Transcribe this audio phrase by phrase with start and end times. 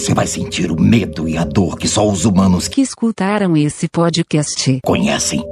[0.00, 3.86] você vai sentir o medo e a dor que só os humanos que escutaram esse
[3.86, 5.44] podcast conhecem.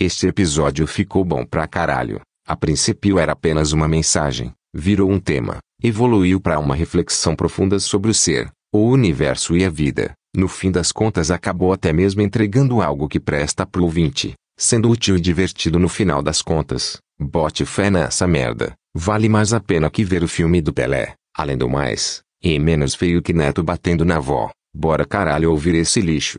[0.00, 2.22] Este episódio ficou bom pra caralho.
[2.46, 8.10] A princípio era apenas uma mensagem, virou um tema, evoluiu para uma reflexão profunda sobre
[8.10, 10.12] o ser, o universo e a vida.
[10.34, 15.18] No fim das contas acabou até mesmo entregando algo que presta pro ouvinte, sendo útil
[15.18, 16.98] e divertido no final das contas.
[17.20, 18.74] Bote fé nessa merda.
[18.94, 21.14] Vale mais a pena que ver o filme do Pelé.
[21.36, 24.52] Além do mais, e menos feio que neto batendo na avó.
[24.72, 26.38] Bora caralho ouvir esse lixo.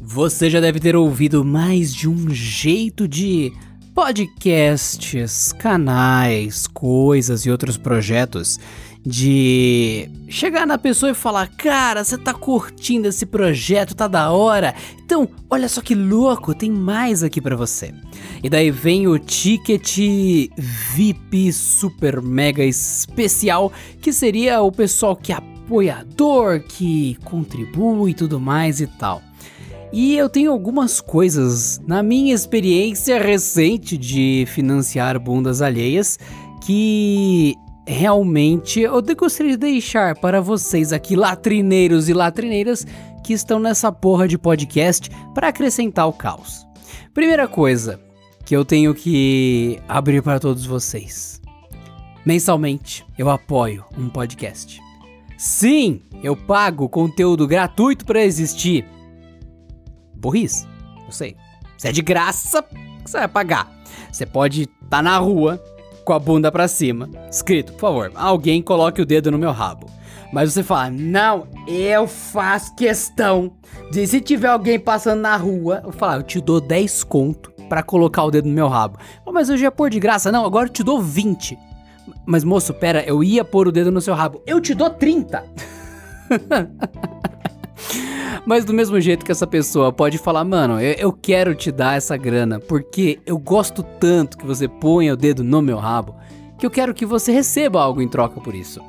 [0.00, 3.52] Você já deve ter ouvido mais de um jeito de
[4.00, 8.58] podcasts, canais, coisas e outros projetos
[9.04, 14.74] de chegar na pessoa e falar: "Cara, você tá curtindo esse projeto, tá da hora?
[15.04, 17.92] Então, olha só que louco, tem mais aqui para você".
[18.42, 19.98] E daí vem o ticket
[20.94, 28.40] VIP super mega especial, que seria o pessoal que é apoiador, que contribui e tudo
[28.40, 29.22] mais e tal.
[29.92, 36.16] E eu tenho algumas coisas na minha experiência recente de financiar bundas alheias
[36.64, 42.86] que realmente eu gostaria de deixar para vocês aqui, latrineiros e latrineiras,
[43.24, 46.64] que estão nessa porra de podcast para acrescentar o caos.
[47.12, 48.00] Primeira coisa
[48.44, 51.40] que eu tenho que abrir para todos vocês.
[52.24, 54.80] Mensalmente eu apoio um podcast.
[55.36, 58.86] Sim, eu pago conteúdo gratuito para existir
[60.20, 60.66] burrice.
[61.06, 61.36] Eu sei.
[61.76, 62.64] Se é de graça,
[63.04, 63.68] você vai pagar.
[64.12, 65.62] Você pode estar tá na rua
[66.04, 69.86] com a bunda para cima, escrito, por favor, alguém coloque o dedo no meu rabo.
[70.32, 73.52] Mas você fala, não, eu faço questão
[73.90, 77.82] de se tiver alguém passando na rua, eu falo, eu te dou 10 conto para
[77.82, 78.98] colocar o dedo no meu rabo.
[79.26, 81.58] Mas eu já ia pôr de graça, não, agora eu te dou 20.
[82.26, 84.42] Mas moço, pera, eu ia pôr o dedo no seu rabo.
[84.46, 85.44] Eu te dou 30.
[88.46, 91.96] Mas do mesmo jeito que essa pessoa pode falar, mano, eu, eu, quero te dar
[91.96, 96.14] essa grana porque eu gosto tanto que você ponha o dedo no meu rabo
[96.60, 98.80] que eu quero que você receba algo em troca por isso.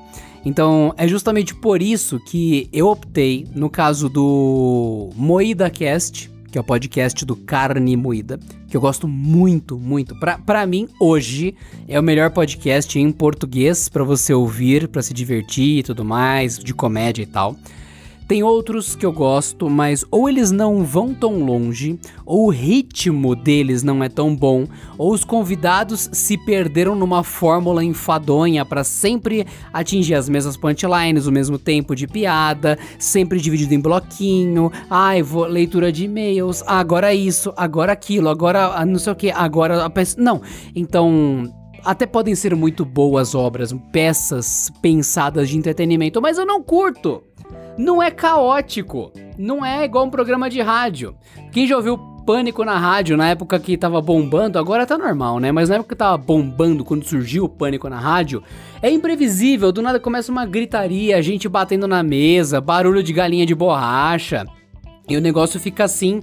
[0.44, 6.62] Então é justamente por isso que eu optei, no caso do Moída Cast, que é
[6.62, 8.38] o podcast do Carne Moída,
[8.68, 10.16] que eu gosto muito, muito.
[10.20, 11.56] Pra, mim, hoje,
[11.88, 16.60] é o melhor podcast em português para você ouvir, para se divertir e tudo mais,
[16.60, 17.56] de comédia e tal.
[18.32, 23.36] Tem outros que eu gosto, mas ou eles não vão tão longe, ou o ritmo
[23.36, 24.66] deles não é tão bom,
[24.98, 31.32] ou os convidados se perderam numa fórmula enfadonha para sempre atingir as mesmas punchlines, o
[31.32, 34.72] mesmo tempo de piada, sempre dividido em bloquinho.
[34.90, 39.30] Ai, vou leitura de e-mails, agora isso, agora aquilo, agora ah, não sei o que,
[39.30, 40.16] agora a peça.
[40.18, 40.42] Não.
[40.74, 41.52] Então,
[41.84, 47.24] até podem ser muito boas obras, peças pensadas de entretenimento, mas eu não curto
[47.82, 49.12] não é caótico.
[49.38, 51.16] Não é igual um programa de rádio.
[51.52, 55.52] Quem já ouviu Pânico na rádio na época que tava bombando, agora tá normal, né?
[55.52, 58.44] Mas na época que tava bombando, quando surgiu o Pânico na rádio,
[58.82, 59.72] é imprevisível.
[59.72, 64.46] Do nada começa uma gritaria, gente batendo na mesa, barulho de galinha de borracha.
[65.10, 66.22] E o negócio fica assim,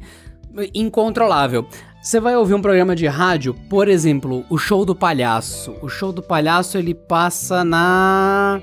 [0.72, 1.66] incontrolável.
[2.00, 5.74] Você vai ouvir um programa de rádio, por exemplo, o Show do Palhaço.
[5.82, 8.60] O Show do Palhaço ele passa na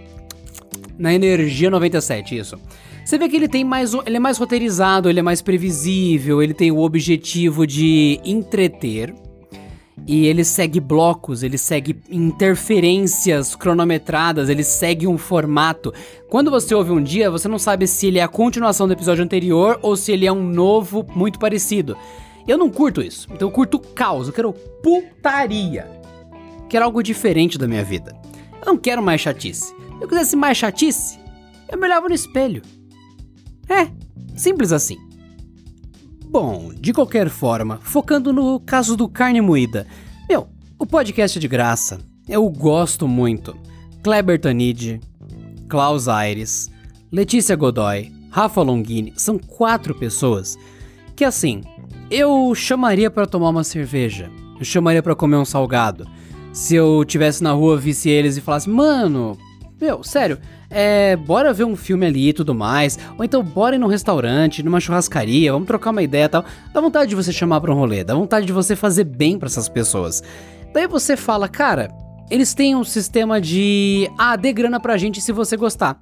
[0.97, 2.57] na Energia 97, isso.
[3.03, 3.93] Você vê que ele tem mais.
[3.93, 9.13] Ele é mais roteirizado, ele é mais previsível, ele tem o objetivo de entreter.
[10.07, 15.93] E ele segue blocos, ele segue interferências cronometradas, ele segue um formato.
[16.29, 19.23] Quando você ouve um dia, você não sabe se ele é a continuação do episódio
[19.23, 21.97] anterior ou se ele é um novo muito parecido.
[22.47, 23.27] Eu não curto isso.
[23.31, 25.87] Então eu curto caos, eu quero putaria.
[26.69, 28.15] Quero algo diferente da minha vida.
[28.61, 29.73] Eu não quero mais chatice.
[29.99, 31.19] Eu quisesse mais chatice,
[31.71, 32.61] eu me olhava no espelho.
[33.69, 33.87] É,
[34.35, 34.97] simples assim.
[36.25, 39.87] Bom, de qualquer forma, focando no caso do Carne Moída.
[40.29, 40.47] Meu,
[40.77, 41.99] o podcast é de graça.
[42.27, 43.55] Eu gosto muito.
[44.03, 44.99] Kleber Tanid,
[45.69, 46.69] Klaus Aires,
[47.11, 50.57] Letícia Godoy, Rafa Longini, são quatro pessoas
[51.15, 51.61] que assim,
[52.11, 56.05] eu chamaria para tomar uma cerveja, eu chamaria para comer um salgado.
[56.51, 59.37] Se eu tivesse na rua, visse eles e falasse, mano,
[59.79, 60.39] meu, sério,
[60.69, 64.63] é, bora ver um filme ali e tudo mais, ou então bora ir num restaurante,
[64.63, 66.45] numa churrascaria, vamos trocar uma ideia e tal.
[66.73, 69.47] Dá vontade de você chamar pra um rolê, dá vontade de você fazer bem para
[69.47, 70.23] essas pessoas.
[70.73, 71.89] Daí você fala, cara,
[72.29, 75.99] eles têm um sistema de ah, dê grana pra gente se você gostar.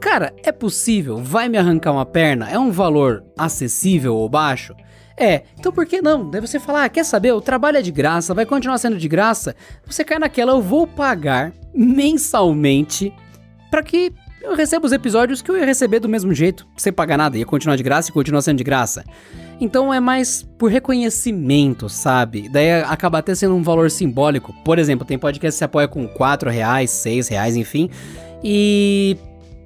[0.00, 1.16] Cara, é possível?
[1.18, 2.50] Vai me arrancar uma perna?
[2.50, 4.74] É um valor acessível ou baixo?
[5.16, 6.28] É, então por que não?
[6.28, 7.32] Daí você fala, ah, quer saber?
[7.32, 9.54] O trabalho é de graça, vai continuar sendo de graça.
[9.86, 13.12] Você cai naquela, eu vou pagar mensalmente
[13.70, 14.12] para que
[14.42, 17.46] eu receba os episódios que eu ia receber do mesmo jeito, sem pagar nada, ia
[17.46, 19.04] continuar de graça e continua sendo de graça.
[19.60, 22.48] Então é mais por reconhecimento, sabe?
[22.48, 24.52] Daí acaba até sendo um valor simbólico.
[24.64, 27.88] Por exemplo, tem podcast que se apoia com 4 reais, 6 reais, enfim.
[28.42, 29.16] E.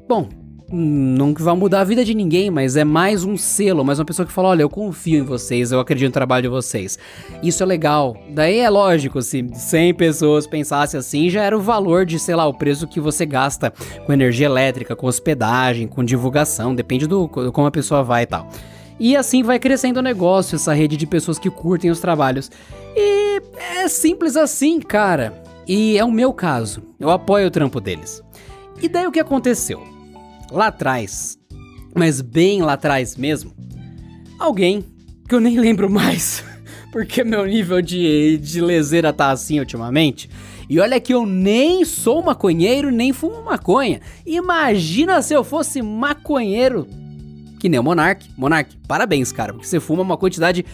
[0.06, 0.28] Bom,
[0.70, 4.04] não que vai mudar a vida de ninguém, mas é mais um selo, mais uma
[4.04, 6.98] pessoa que fala: olha, eu confio em vocês, eu acredito no trabalho de vocês.
[7.42, 8.16] Isso é legal.
[8.30, 12.46] Daí é lógico, se 100 pessoas pensassem assim, já era o valor de, sei lá,
[12.46, 13.72] o preço que você gasta
[14.04, 18.48] com energia elétrica, com hospedagem, com divulgação, depende do como a pessoa vai e tal.
[19.00, 22.50] E assim vai crescendo o negócio, essa rede de pessoas que curtem os trabalhos.
[22.96, 23.40] E
[23.76, 25.40] é simples assim, cara.
[25.66, 26.82] E é o meu caso.
[26.98, 28.22] Eu apoio o trampo deles.
[28.82, 29.97] E daí o que aconteceu?
[30.50, 31.38] Lá atrás,
[31.94, 33.52] mas bem lá atrás mesmo,
[34.38, 34.84] alguém
[35.28, 36.44] que eu nem lembro mais,
[36.90, 40.30] porque meu nível de, de leseira tá assim ultimamente.
[40.70, 44.00] E olha que eu nem sou maconheiro, nem fumo maconha.
[44.26, 46.86] Imagina se eu fosse maconheiro
[47.58, 48.28] que nem o Monark.
[48.36, 50.64] Monark, parabéns, cara, porque você fuma uma quantidade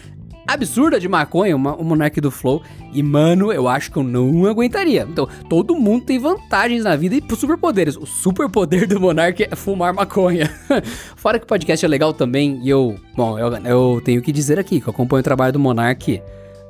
[0.47, 2.63] absurda de maconha, uma, o Monark do Flow.
[2.93, 5.07] E, mano, eu acho que eu não aguentaria.
[5.09, 7.97] Então, todo mundo tem vantagens na vida e superpoderes.
[7.97, 10.49] O superpoder do Monark é fumar maconha.
[11.17, 14.59] Fora que o podcast é legal também, e eu, bom, eu, eu tenho que dizer
[14.59, 16.23] aqui que eu acompanho o trabalho do Monark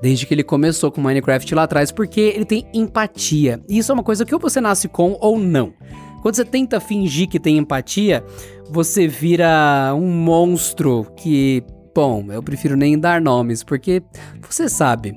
[0.02, 3.60] desde que ele começou com Minecraft lá atrás, porque ele tem empatia.
[3.66, 5.72] E isso é uma coisa que ou você nasce com ou não.
[6.20, 8.24] Quando você tenta fingir que tem empatia,
[8.70, 11.62] você vira um monstro que,
[11.94, 14.02] bom, eu prefiro nem dar nomes, porque
[14.48, 15.14] você sabe,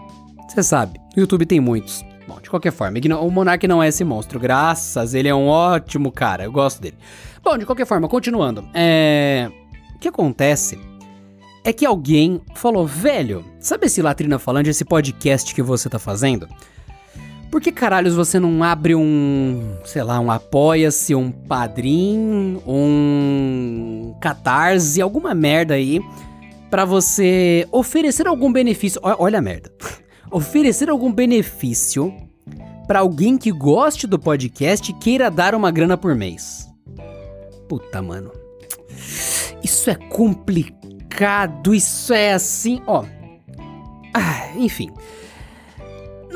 [0.47, 2.05] você sabe, o YouTube tem muitos.
[2.27, 6.11] Bom, de qualquer forma, o Monark não é esse monstro, graças, ele é um ótimo
[6.11, 6.97] cara, eu gosto dele.
[7.43, 9.49] Bom, de qualquer forma, continuando, é...
[9.95, 10.77] O que acontece
[11.63, 16.47] é que alguém falou, velho, sabe esse Latrina Falante, esse podcast que você tá fazendo?
[17.49, 25.01] Por que caralhos você não abre um, sei lá, um apoia-se, um padrim, um catarse,
[25.01, 26.01] alguma merda aí
[26.69, 28.99] para você oferecer algum benefício.
[29.03, 29.71] Olha a merda.
[30.31, 32.13] oferecer algum benefício
[32.87, 36.67] para alguém que goste do podcast e queira dar uma grana por mês.
[37.67, 38.31] Puta, mano.
[39.63, 43.03] Isso é complicado, isso é assim, ó.
[44.13, 44.91] Ah, enfim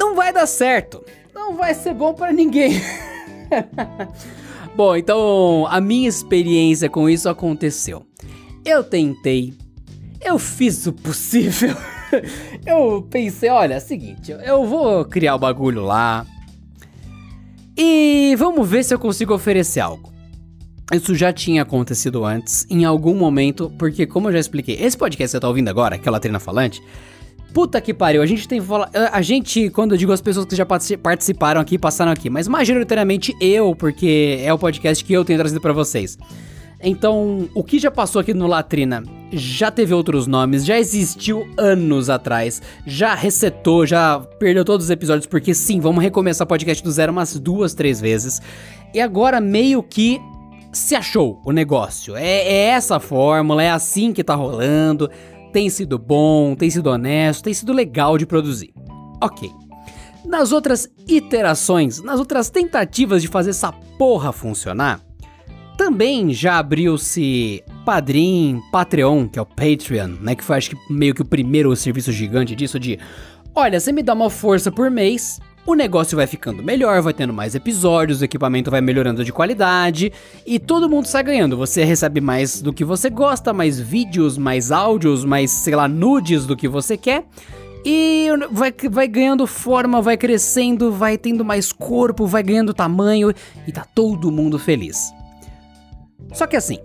[0.01, 1.03] não vai dar certo.
[1.33, 2.81] Não vai ser bom para ninguém.
[4.75, 8.03] bom, então a minha experiência com isso aconteceu.
[8.65, 9.53] Eu tentei,
[10.21, 11.75] eu fiz o possível.
[12.65, 16.25] eu pensei, olha, é o seguinte, eu vou criar o bagulho lá.
[17.77, 20.11] E vamos ver se eu consigo oferecer algo.
[20.93, 25.29] Isso já tinha acontecido antes, em algum momento, porque como eu já expliquei, esse podcast
[25.29, 26.81] que você tá ouvindo agora, aquela trina falante,
[27.53, 28.67] Puta que pariu, a gente tem que.
[29.11, 33.35] A gente, quando eu digo as pessoas que já participaram aqui, passaram aqui, mas majoritariamente
[33.41, 36.17] eu, porque é o podcast que eu tenho trazido para vocês.
[36.83, 42.09] Então, o que já passou aqui no Latrina já teve outros nomes, já existiu anos
[42.09, 46.91] atrás, já resetou, já perdeu todos os episódios, porque sim, vamos recomeçar o podcast do
[46.91, 48.41] zero umas duas, três vezes.
[48.93, 50.19] E agora meio que
[50.73, 52.15] se achou o negócio.
[52.15, 55.09] É, é essa fórmula, é assim que tá rolando
[55.51, 58.73] tem sido bom, tem sido honesto, tem sido legal de produzir.
[59.21, 59.51] Ok.
[60.25, 65.01] Nas outras iterações, nas outras tentativas de fazer essa porra funcionar,
[65.77, 70.35] também já abriu-se Padrim, Patreon, que é o Patreon, né?
[70.35, 72.99] Que foi acho que meio que o primeiro serviço gigante disso de
[73.53, 77.33] olha, você me dá uma força por mês o negócio vai ficando melhor, vai tendo
[77.33, 80.11] mais episódios, o equipamento vai melhorando de qualidade
[80.45, 81.55] e todo mundo sai ganhando.
[81.55, 86.47] Você recebe mais do que você gosta, mais vídeos, mais áudios, mais, sei lá, nudes
[86.47, 87.25] do que você quer.
[87.85, 93.31] E vai, vai ganhando forma, vai crescendo, vai tendo mais corpo, vai ganhando tamanho
[93.67, 95.11] e tá todo mundo feliz.
[96.33, 96.77] Só que assim,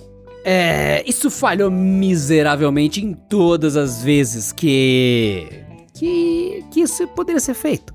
[0.44, 5.48] é, isso falhou miseravelmente em todas as vezes que,
[5.94, 7.94] que, que isso poderia ser feito.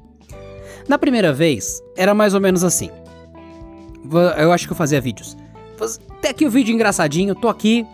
[0.88, 2.90] Na primeira vez, era mais ou menos assim.
[4.38, 5.38] Eu acho que eu fazia vídeos.
[6.18, 7.86] Até aqui o vídeo engraçadinho, tô aqui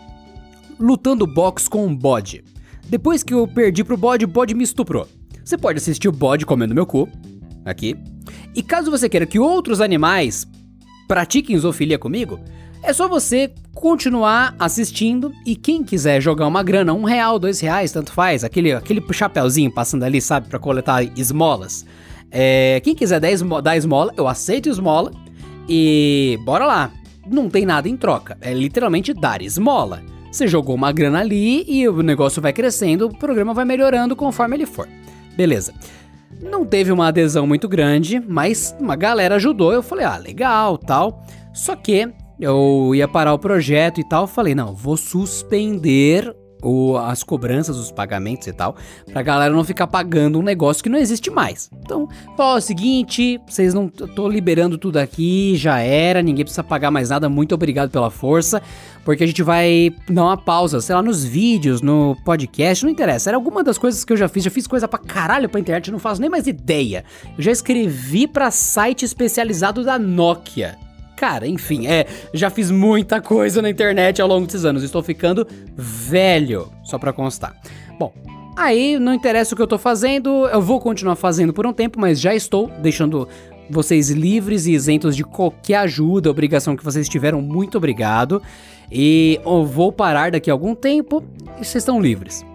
[0.78, 2.44] lutando box com um bode.
[2.88, 5.06] Depois que eu perdi pro bode, o bode me estuprou.
[5.44, 7.08] Você pode assistir o bode comendo meu cu,
[7.64, 7.96] aqui.
[8.54, 10.46] E caso você queira que outros animais
[11.06, 12.40] pratiquem zoofilia comigo,
[12.82, 17.92] é só você continuar assistindo e quem quiser jogar uma grana, um real, dois reais,
[17.92, 21.86] tanto faz, aquele, aquele chapéuzinho passando ali, sabe, para coletar esmolas
[22.30, 25.12] É, quem quiser dar, esmo dar esmola, eu aceito esmola.
[25.68, 26.90] E bora lá.
[27.26, 28.38] Não tem nada em troca.
[28.40, 30.02] É literalmente dar esmola.
[30.32, 34.56] Você jogou uma grana ali e o negócio vai crescendo, o programa vai melhorando conforme
[34.56, 34.88] ele for.
[35.36, 35.74] Beleza.
[36.40, 39.72] Não teve uma adesão muito grande, mas uma galera ajudou.
[39.72, 41.24] Eu falei, ah, legal, tal.
[41.52, 42.08] Só que
[42.40, 44.26] eu ia parar o projeto e tal.
[44.26, 48.76] Falei, não, vou suspender o, as cobranças, os pagamentos e tal,
[49.12, 51.70] pra galera não ficar pagando um negócio que não existe mais.
[51.82, 53.88] Então, ó, é o seguinte, vocês não.
[53.88, 58.62] tô liberando tudo aqui, já era, ninguém precisa pagar mais nada, muito obrigado pela força,
[59.04, 63.30] porque a gente vai dar uma pausa, sei lá, nos vídeos, no podcast, não interessa.
[63.30, 65.90] Era alguma das coisas que eu já fiz, já fiz coisa pra caralho pra internet,
[65.90, 67.04] não faço nem mais ideia.
[67.36, 70.87] Eu já escrevi pra site especializado da Nokia.
[71.18, 74.84] Cara, enfim, é, já fiz muita coisa na internet ao longo desses anos.
[74.84, 75.44] Estou ficando
[75.76, 77.56] velho, só pra constar.
[77.98, 78.12] Bom,
[78.56, 81.98] aí não interessa o que eu tô fazendo, eu vou continuar fazendo por um tempo,
[81.98, 83.26] mas já estou deixando
[83.68, 87.42] vocês livres e isentos de qualquer ajuda, obrigação que vocês tiveram.
[87.42, 88.40] Muito obrigado.
[88.90, 91.24] E eu vou parar daqui a algum tempo
[91.60, 92.46] e vocês estão livres.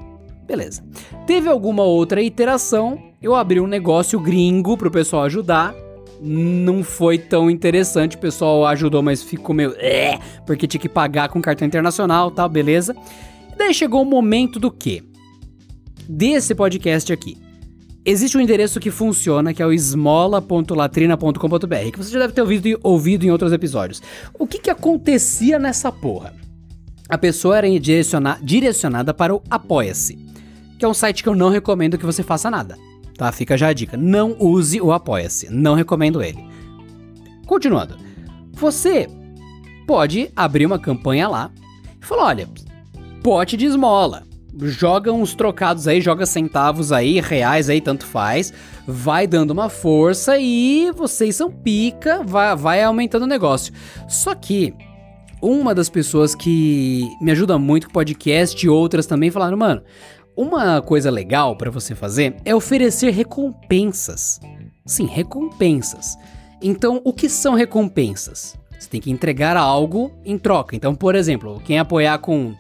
[0.48, 0.82] Beleza.
[1.28, 5.76] Teve alguma outra iteração, eu abri um negócio gringo pro pessoal ajudar
[6.22, 8.16] não foi tão interessante.
[8.16, 9.74] O pessoal ajudou, mas ficou meio.
[9.78, 12.96] É, porque tinha que pagar com cartão internacional tal, beleza.
[13.52, 15.04] E daí chegou o momento do quê?
[16.08, 17.38] Desse podcast aqui.
[18.06, 22.78] Existe um endereço que funciona, que é o esmola.latrina.com.br, que você já deve ter ouvido,
[22.84, 24.02] ouvido em outros episódios.
[24.38, 26.34] O que, que acontecia nessa porra?
[27.08, 30.20] A pessoa era direciona direcionada para o Apoia-se,
[30.78, 32.78] que é um site que eu não recomendo que você faça nada
[33.28, 33.32] tá?
[33.32, 33.98] Fica já a dica.
[33.98, 35.50] Não use o Apoia-se.
[35.50, 36.44] Não recomendo ele.
[37.46, 37.98] Continuando.
[38.54, 39.08] Você
[39.88, 41.52] pode abrir uma campanha lá
[42.02, 42.50] e falar: olha,
[43.24, 44.24] pote de esmola.
[44.62, 48.54] Joga uns trocados aí, joga centavos aí, reais aí, tanto faz.
[48.88, 53.74] Vai dando uma força e vocês são pica, vai, vai aumentando o negócio.
[54.08, 54.76] Só que
[55.42, 59.82] uma das pessoas que me ajuda muito com podcast e outras também falaram, mano,
[60.36, 64.40] uma coisa legal para você fazer é oferecer recompensas.
[64.86, 66.18] Sim, recompensas.
[66.62, 68.56] Então, o que são recompensas?
[68.80, 70.76] Você tem que entregar algo em troca.
[70.76, 72.54] Então, por exemplo, quem apoiar com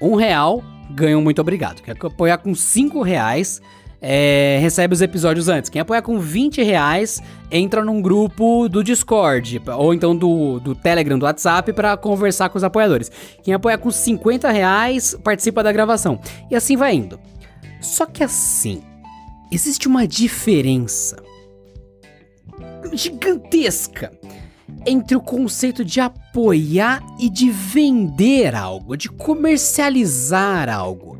[0.00, 1.82] um real ganha um muito obrigado.
[1.82, 3.60] Quem apoiar com cinco reais
[4.04, 5.70] é, recebe os episódios antes.
[5.70, 11.16] Quem apoia com 20 reais entra num grupo do Discord, ou então do, do Telegram,
[11.16, 13.10] do WhatsApp, para conversar com os apoiadores.
[13.44, 16.18] Quem apoia com 50 reais participa da gravação.
[16.50, 17.20] E assim vai indo.
[17.80, 18.82] Só que assim,
[19.52, 21.22] existe uma diferença
[22.92, 24.12] gigantesca
[24.84, 31.18] entre o conceito de apoiar e de vender algo, de comercializar algo.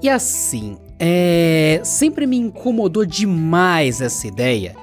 [0.00, 4.74] E assim, é, sempre me incomodou demais essa ideia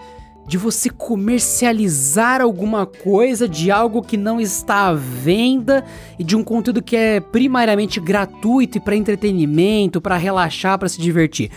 [0.48, 5.86] de você comercializar alguma coisa de algo que não está à venda
[6.20, 11.00] e de um conteúdo que é primariamente gratuito e para entretenimento, para relaxar, para se
[11.00, 11.50] divertir.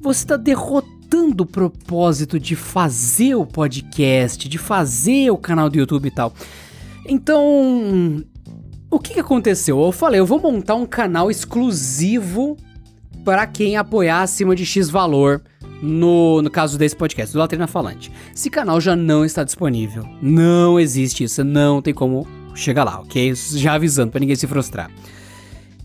[0.00, 6.08] Você está derrotando o propósito de fazer o podcast, de fazer o canal do YouTube
[6.08, 6.32] e tal.
[7.06, 8.24] Então,
[8.90, 9.80] o que, que aconteceu?
[9.80, 12.56] Eu falei, eu vou montar um canal exclusivo
[13.24, 15.42] para quem apoiar acima de X valor
[15.82, 18.12] no, no caso desse podcast, do Latrina Falante.
[18.34, 20.04] Esse canal já não está disponível.
[20.20, 23.34] Não existe isso, não tem como chegar lá, ok?
[23.34, 24.90] Já avisando para ninguém se frustrar.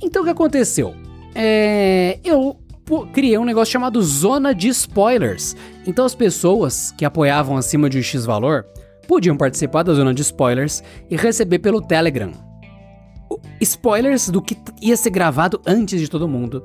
[0.02, 0.94] Então o que aconteceu?
[1.34, 2.58] É, eu
[3.12, 5.56] criei um negócio chamado Zona de Spoilers.
[5.86, 8.66] Então as pessoas que apoiavam acima de um X valor
[9.08, 12.32] podiam participar da Zona de Spoilers e receber pelo Telegram
[13.60, 16.64] spoilers do que ia ser gravado antes de todo mundo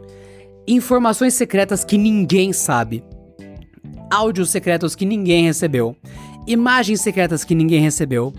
[0.67, 3.05] informações secretas que ninguém sabe,
[4.11, 5.97] áudios secretos que ninguém recebeu,
[6.47, 8.33] imagens secretas que ninguém recebeu,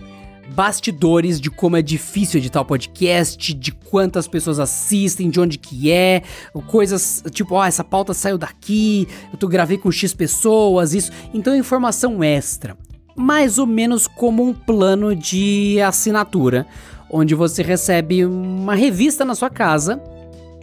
[0.54, 5.90] bastidores de como é difícil editar o podcast, de quantas pessoas assistem, de onde que
[5.90, 6.22] é,
[6.66, 11.10] coisas tipo, ó, oh, essa pauta saiu daqui, eu tô gravei com X pessoas, isso.
[11.32, 12.76] Então informação extra.
[13.16, 16.66] Mais ou menos como um plano de assinatura,
[17.10, 20.02] onde você recebe uma revista na sua casa,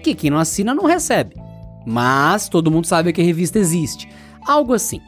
[0.03, 1.50] que quem não assina não recebe.
[1.85, 4.07] Mas todo mundo sabe que a revista existe.
[4.45, 5.01] Algo assim.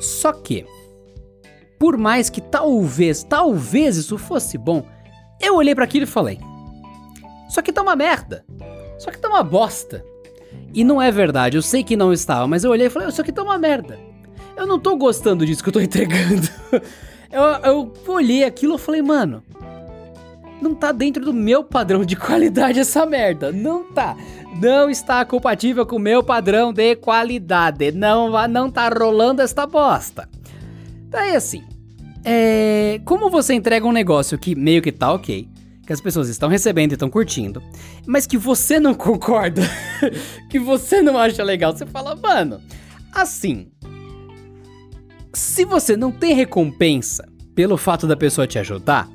[0.00, 0.66] Só que,
[1.78, 4.86] por mais que talvez, talvez isso fosse bom,
[5.40, 6.38] eu olhei para aquilo e falei:
[7.48, 8.44] Isso aqui tá uma merda.
[8.98, 10.04] Isso aqui tá uma bosta.
[10.72, 13.20] E não é verdade, eu sei que não estava, mas eu olhei e falei: Isso
[13.20, 13.98] aqui tá uma merda.
[14.56, 16.48] Eu não tô gostando disso que eu tô entregando.
[17.30, 19.42] eu, eu olhei aquilo e falei: Mano,
[20.64, 23.52] não tá dentro do meu padrão de qualidade essa merda.
[23.52, 24.16] Não tá.
[24.60, 27.92] Não está compatível com o meu padrão de qualidade.
[27.92, 30.28] Não, não tá rolando esta bosta.
[31.10, 31.62] Daí assim,
[32.24, 35.46] é, como você entrega um negócio que meio que tá ok,
[35.86, 37.62] que as pessoas estão recebendo e estão curtindo,
[38.06, 39.62] mas que você não concorda,
[40.48, 42.60] que você não acha legal, você fala, mano,
[43.12, 43.68] assim,
[45.32, 49.08] se você não tem recompensa pelo fato da pessoa te ajudar,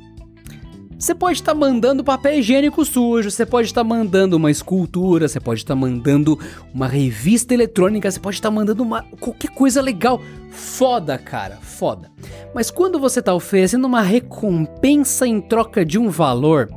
[0.99, 5.29] você pode estar tá mandando papel higiênico sujo, você pode estar tá mandando uma escultura,
[5.29, 6.37] você pode estar tá mandando
[6.73, 10.21] uma revista eletrônica, você pode estar mandando uma qualquer coisa legal.
[10.51, 12.11] Foda, cara, foda.
[12.53, 16.67] Mas quando você está oferecendo uma recompensa em troca de um valor,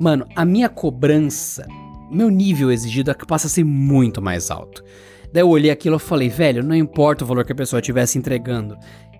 [0.00, 1.66] mano, a minha cobrança,
[2.10, 4.82] meu nível exigido é passa a ser muito mais alto.
[5.32, 8.16] Daí eu olhei aquilo e falei, velho, não importa o valor que a pessoa estivesse
[8.16, 8.74] entregando,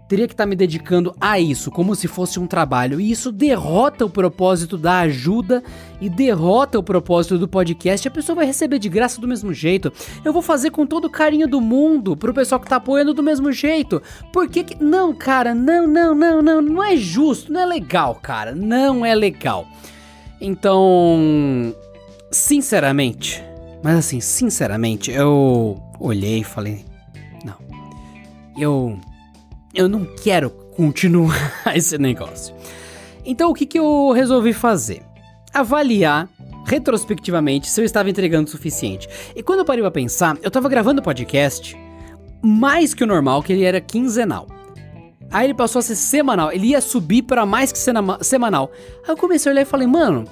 [0.08, 3.00] teria que estar tá me dedicando a isso, como se fosse um trabalho.
[3.00, 5.62] E isso derrota o propósito da ajuda
[6.00, 8.06] e derrota o propósito do podcast.
[8.06, 9.92] A pessoa vai receber de graça do mesmo jeito.
[10.24, 13.22] Eu vou fazer com todo o carinho do mundo pro pessoal que tá apoiando do
[13.22, 14.02] mesmo jeito.
[14.32, 14.82] Por que, que...
[14.82, 16.62] Não, cara, não, não, não, não.
[16.62, 18.54] Não é justo, não é legal, cara.
[18.54, 19.66] Não é legal.
[20.40, 21.74] Então,
[22.30, 23.42] sinceramente,
[23.82, 26.84] mas assim, sinceramente, eu olhei e falei:
[27.44, 27.56] não,
[28.58, 28.98] eu
[29.76, 31.36] eu não quero continuar
[31.74, 32.54] esse negócio.
[33.24, 35.02] Então o que, que eu resolvi fazer?
[35.52, 36.28] Avaliar
[36.64, 39.08] retrospectivamente se eu estava entregando o suficiente.
[39.36, 41.76] E quando eu parei pra pensar, eu tava gravando o podcast
[42.42, 44.46] mais que o normal, que ele era quinzenal.
[45.30, 47.78] Aí ele passou a ser semanal, ele ia subir para mais que
[48.20, 48.70] semanal.
[49.04, 50.24] Aí eu comecei a olhar e falei, mano,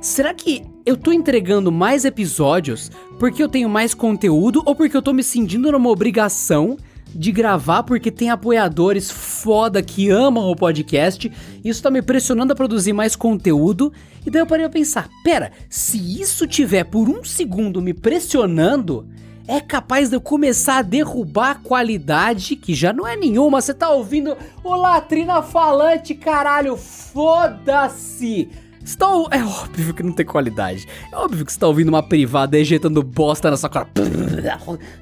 [0.00, 5.02] será que eu tô entregando mais episódios porque eu tenho mais conteúdo ou porque eu
[5.02, 6.76] tô me sentindo numa obrigação
[7.16, 11.30] de gravar porque tem apoiadores foda que amam o podcast.
[11.64, 13.92] Isso tá me pressionando a produzir mais conteúdo.
[14.24, 19.08] E daí eu parei a pensar: pera, se isso tiver por um segundo me pressionando,
[19.48, 23.60] é capaz de eu começar a derrubar a qualidade, que já não é nenhuma.
[23.60, 28.48] Você tá ouvindo o Latrina Falante, caralho, foda-se!
[28.84, 30.86] Está, é óbvio que não tem qualidade.
[31.12, 33.88] É óbvio que você tá ouvindo uma privada ejetando bosta na sua cara.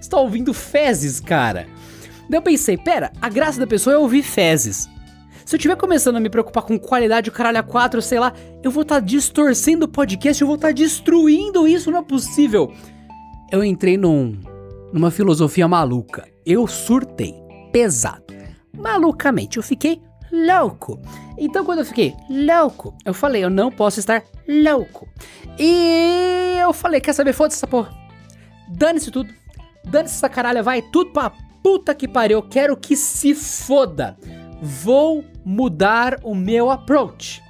[0.00, 1.66] Você tá ouvindo fezes, cara.
[2.29, 4.89] Daí eu pensei, pera, a graça da pessoa é ouvir fezes.
[5.45, 8.33] Se eu tiver começando a me preocupar com qualidade, o caralho a 4, sei lá,
[8.63, 12.03] eu vou estar tá distorcendo o podcast, eu vou estar tá destruindo isso, não é
[12.03, 12.73] possível.
[13.53, 14.41] Eu entrei num,
[14.93, 16.27] numa filosofia maluca.
[16.47, 17.35] Eu surtei.
[17.71, 18.25] Pesado.
[18.77, 19.59] Malucamente.
[19.59, 20.01] Eu fiquei
[20.33, 21.01] louco.
[21.37, 25.07] Então, quando eu fiquei louco, eu falei, eu não posso estar louco.
[25.59, 27.33] E eu falei, quer saber?
[27.33, 27.93] Foda-se essa porra.
[28.69, 29.33] Dane-se tudo.
[29.85, 31.31] Dane-se essa caralha, vai tudo pra
[31.64, 34.18] puta que pariu, quero que se foda.
[34.61, 37.42] Vou mudar o meu approach.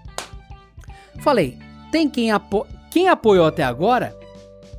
[1.21, 1.59] Falei,
[1.91, 4.17] tem quem, apo quem apoiou até agora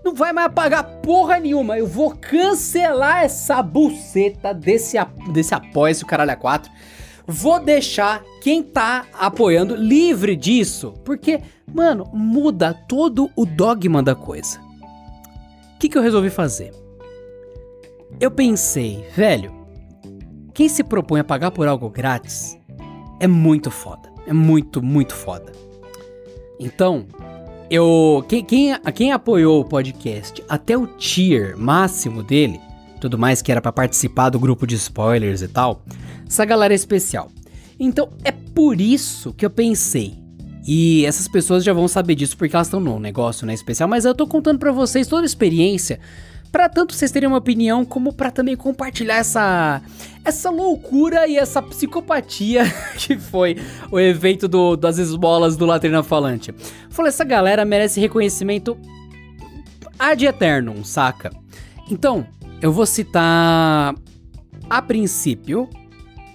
[0.01, 1.77] não vai mais pagar porra nenhuma.
[1.77, 4.97] Eu vou cancelar essa buceta desse,
[5.33, 6.71] desse apoio, esse caralho a 4.
[7.27, 10.93] Vou deixar quem tá apoiando livre disso.
[11.03, 11.41] Porque,
[11.73, 14.61] mano, muda todo o dogma da coisa.
[15.75, 16.84] O que, que eu resolvi fazer?
[18.19, 19.51] Eu pensei, velho,
[20.53, 22.57] quem se propõe a pagar por algo grátis
[23.19, 24.09] é muito foda.
[24.25, 25.51] É muito, muito foda.
[26.57, 27.05] Então,
[27.69, 28.23] eu.
[28.29, 32.59] Quem, quem, quem apoiou o podcast até o tier máximo dele,
[33.01, 35.83] tudo mais que era para participar do grupo de spoilers e tal,
[36.25, 37.29] essa galera é especial.
[37.77, 40.23] Então é por isso que eu pensei.
[40.65, 44.05] E essas pessoas já vão saber disso porque elas estão num negócio né, especial, mas
[44.05, 45.99] eu tô contando para vocês toda a experiência
[46.55, 49.81] para tanto vocês terem uma opinião, como para também compartilhar essa
[50.23, 52.63] essa loucura e essa psicopatia
[52.95, 53.57] que foi
[53.91, 56.55] o evento do, das esmolas do Latrina Falante.
[56.89, 58.77] Falei, essa galera merece reconhecimento
[59.99, 61.29] ad eternum, saca?
[61.91, 62.25] Então,
[62.61, 63.93] eu vou citar
[64.69, 65.69] a princípio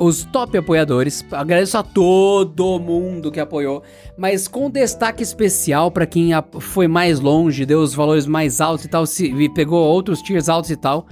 [0.00, 1.24] os top apoiadores.
[1.30, 3.82] Agradeço a todo mundo que apoiou,
[4.16, 8.88] mas com destaque especial para quem foi mais longe, deu os valores mais altos e
[8.88, 11.06] tal, e pegou outros tiers altos e tal.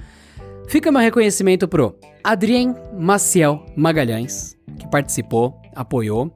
[0.67, 6.31] Fica meu reconhecimento pro Adrien Maciel Magalhães, que participou, apoiou.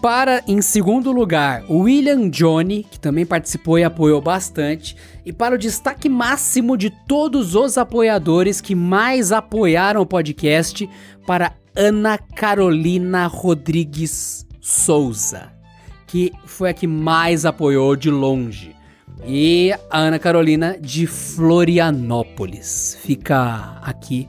[0.00, 4.96] Para, em segundo lugar, William Johnny, que também participou e apoiou bastante.
[5.26, 10.88] E para o destaque máximo de todos os apoiadores que mais apoiaram o podcast,
[11.26, 15.52] para Ana Carolina Rodrigues Souza,
[16.06, 18.76] que foi a que mais apoiou de longe.
[19.26, 22.96] E a Ana Carolina de Florianópolis.
[23.02, 24.28] Fica aqui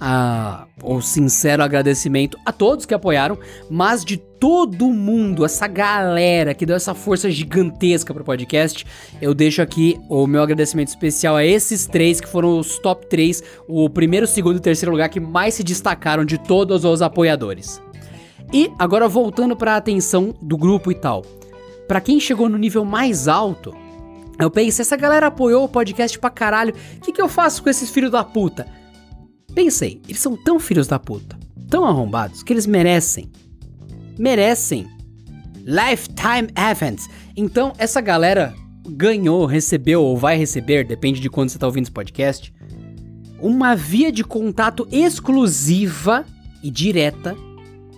[0.00, 3.38] a, o sincero agradecimento a todos que apoiaram,
[3.70, 8.86] mas de todo mundo, essa galera que deu essa força gigantesca pro podcast,
[9.20, 13.42] eu deixo aqui o meu agradecimento especial a esses três que foram os top 3,
[13.66, 17.80] o primeiro, segundo e terceiro lugar que mais se destacaram de todos os apoiadores.
[18.52, 21.24] E agora voltando para a atenção do grupo e tal.
[21.88, 23.74] Para quem chegou no nível mais alto,
[24.38, 27.70] eu pensei, essa galera apoiou o podcast pra caralho, o que, que eu faço com
[27.70, 28.66] esses filhos da puta?
[29.56, 31.34] Pensei, eles são tão filhos da puta,
[31.70, 33.32] tão arrombados, que eles merecem.
[34.18, 34.86] Merecem.
[35.64, 37.08] Lifetime Events.
[37.34, 38.54] Então, essa galera
[38.86, 42.52] ganhou, recebeu ou vai receber, depende de quando você tá ouvindo esse podcast,
[43.40, 46.26] uma via de contato exclusiva
[46.62, 47.34] e direta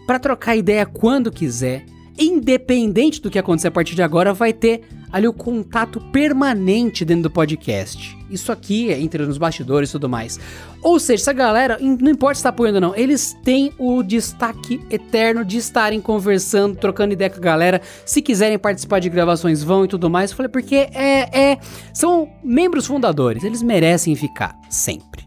[0.06, 1.84] para trocar ideia quando quiser,
[2.16, 7.24] independente do que acontecer a partir de agora, vai ter ali o contato permanente dentro
[7.24, 8.16] do podcast.
[8.30, 10.38] Isso aqui é entre nos bastidores e tudo mais.
[10.82, 14.80] Ou seja, essa galera, não importa se tá apoiando ou não, eles têm o destaque
[14.90, 17.80] eterno de estarem conversando, trocando ideia com a galera.
[18.04, 20.30] Se quiserem participar de gravações, vão e tudo mais.
[20.30, 21.58] Eu falei, porque é, é,
[21.92, 25.26] são membros fundadores, eles merecem ficar sempre.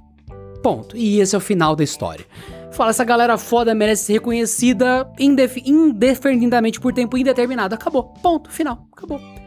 [0.62, 0.96] Ponto.
[0.96, 2.26] E esse é o final da história.
[2.72, 7.76] Fala, essa galera foda merece ser reconhecida indef indefinidamente por tempo indeterminado.
[7.76, 8.04] Acabou.
[8.22, 8.50] Ponto.
[8.50, 8.88] Final.
[8.96, 9.40] Acabou.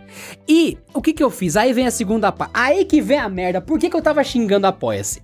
[0.48, 1.56] E o que que eu fiz?
[1.56, 2.52] Aí vem a segunda parte.
[2.54, 3.60] Aí que vem a merda.
[3.60, 5.22] Por que que eu tava xingando Apoia-se?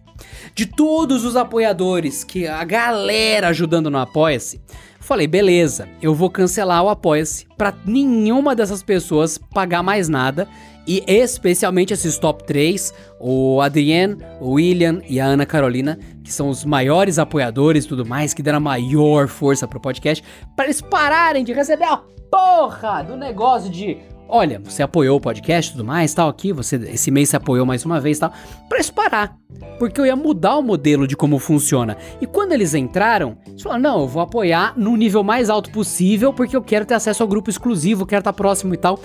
[0.55, 4.61] De todos os apoiadores, que a galera ajudando no Apoia-se,
[5.01, 10.47] falei, beleza, eu vou cancelar o Apoia-se pra nenhuma dessas pessoas pagar mais nada.
[10.87, 16.49] E especialmente esses top 3, o Adrien, o William e a Ana Carolina, que são
[16.49, 20.25] os maiores apoiadores e tudo mais, que deram a maior força pro podcast,
[20.57, 21.99] para eles pararem de receber a
[22.31, 23.99] porra do negócio de
[24.31, 27.67] olha, você apoiou o podcast e tudo mais, tal, aqui, você esse mês você apoiou
[27.67, 28.33] mais uma vez, tal,
[28.69, 29.37] para isso parar.
[29.79, 31.97] Porque eu ia mudar o modelo de como funciona.
[32.21, 36.33] E quando eles entraram, eles falaram, não, eu vou apoiar no nível mais alto possível,
[36.33, 39.01] porque eu quero ter acesso ao grupo exclusivo, quero estar próximo e tal.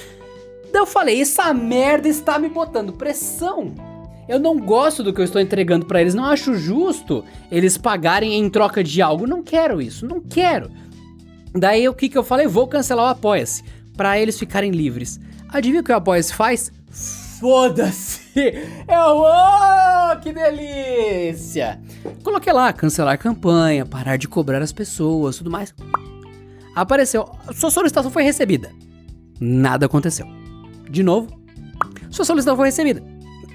[0.72, 3.74] Daí eu falei, essa merda está me botando pressão.
[4.28, 8.34] Eu não gosto do que eu estou entregando para eles, não acho justo eles pagarem
[8.34, 9.28] em troca de algo.
[9.28, 10.70] Não quero isso, não quero.
[11.54, 12.48] Daí o que, que eu falei?
[12.48, 13.64] Vou cancelar o Apoia-se
[13.96, 15.20] para eles ficarem livres.
[15.50, 16.72] Adivinha o que o Apoia-se faz?
[17.40, 18.22] Foda-se!
[18.88, 21.82] Eu, oh, que delícia!
[22.24, 25.74] Coloquei lá, cancelar a campanha, parar de cobrar as pessoas, tudo mais.
[26.76, 28.72] Apareceu, sua solicitação foi recebida.
[29.40, 30.28] Nada aconteceu.
[30.90, 31.28] De novo,
[32.10, 33.04] sua solicitação foi recebida.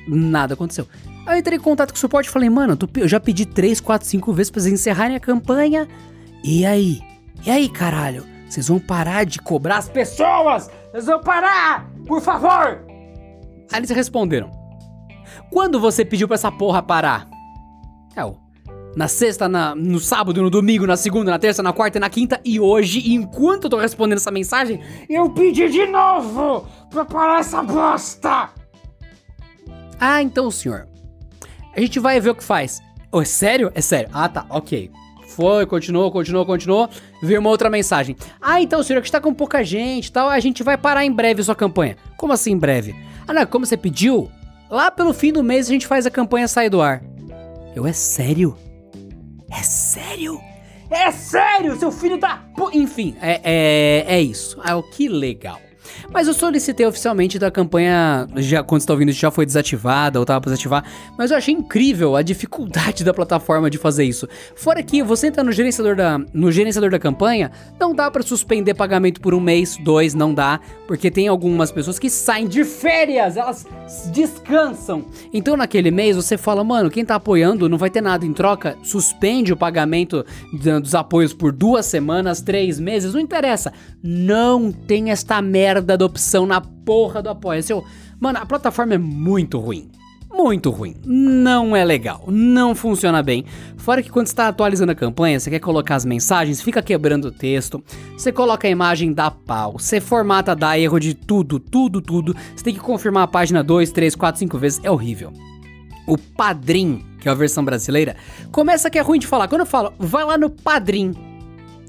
[0.07, 0.87] Nada aconteceu.
[1.27, 3.81] Aí eu entrei em contato com o suporte e falei, mano, eu já pedi 3,
[3.81, 5.87] 4, 5 vezes pra vocês encerrarem a campanha.
[6.43, 7.01] E aí?
[7.45, 8.25] E aí, caralho?
[8.51, 10.69] Vocês vão parar de cobrar as pessoas!
[10.91, 11.89] Vocês vão parar!
[12.05, 12.85] Por favor!
[13.73, 14.51] Aí eles responderam.
[15.53, 17.29] Quando você pediu pra essa porra parar?
[18.17, 18.37] É, o
[18.97, 22.11] na sexta, na, no sábado, no domingo, na segunda, na terça, na quarta e na
[22.11, 22.41] quinta.
[22.45, 27.63] E hoje, enquanto eu tô respondendo essa mensagem, eu pedi de novo pra parar essa
[27.63, 28.51] bosta!
[30.01, 30.89] Ah, então, senhor.
[31.77, 32.81] A gente vai ver o que faz.
[33.13, 33.71] Oh, é sério?
[33.77, 34.11] É sério.
[34.13, 34.91] Ah, tá, ok.
[35.29, 36.89] Foi, continuou, continuou, continuou.
[37.23, 38.17] Veio uma outra mensagem.
[38.41, 41.13] Ah, então, senhor, que está com pouca gente e tal, a gente vai parar em
[41.13, 41.97] breve sua campanha.
[42.17, 42.95] Como assim em breve?
[43.29, 44.31] Ah, não, como você pediu?
[44.71, 47.03] Lá pelo fim do mês a gente faz a campanha sair do ar.
[47.75, 48.57] Eu, é sério?
[49.51, 50.41] É sério?
[50.91, 52.43] É sério, seu filho da...
[52.73, 54.59] Enfim, é, é, é isso.
[54.63, 55.61] Ah, que legal.
[56.13, 60.27] Mas eu solicitei oficialmente da campanha, já quando você tá ouvindo, já foi desativada ou
[60.27, 60.85] tava pra desativar,
[61.17, 64.29] mas eu achei incrível a dificuldade da plataforma de fazer isso.
[64.57, 68.75] Fora que você entra no gerenciador da, no gerenciador da campanha, não dá para suspender
[68.75, 73.37] pagamento por um mês, dois, não dá, porque tem algumas pessoas que saem de férias,
[73.37, 73.65] elas
[74.13, 75.05] descansam.
[75.33, 78.77] Então naquele mês você fala, mano, quem tá apoiando não vai ter nada em troca,
[78.83, 83.73] suspende o pagamento dos apoios por duas semanas, três meses, não interessa.
[84.03, 87.75] Não tem esta merda merda da opção na porra do Apoia-se.
[88.19, 89.91] Mano, a plataforma é muito ruim.
[90.33, 90.95] Muito ruim.
[91.05, 92.25] Não é legal.
[92.29, 93.45] Não funciona bem.
[93.77, 97.33] Fora que quando está atualizando a campanha, você quer colocar as mensagens, fica quebrando o
[97.33, 97.83] texto.
[98.17, 99.73] Você coloca a imagem, dá pau.
[99.73, 102.35] Você formata, dá erro de tudo, tudo, tudo.
[102.55, 104.81] Você tem que confirmar a página 2, 3, 4, 5 vezes.
[104.85, 105.33] É horrível.
[106.07, 108.17] O Padrim, que é a versão brasileira,
[108.53, 109.49] começa que é ruim de falar.
[109.49, 111.13] Quando eu falo, vai lá no Padrim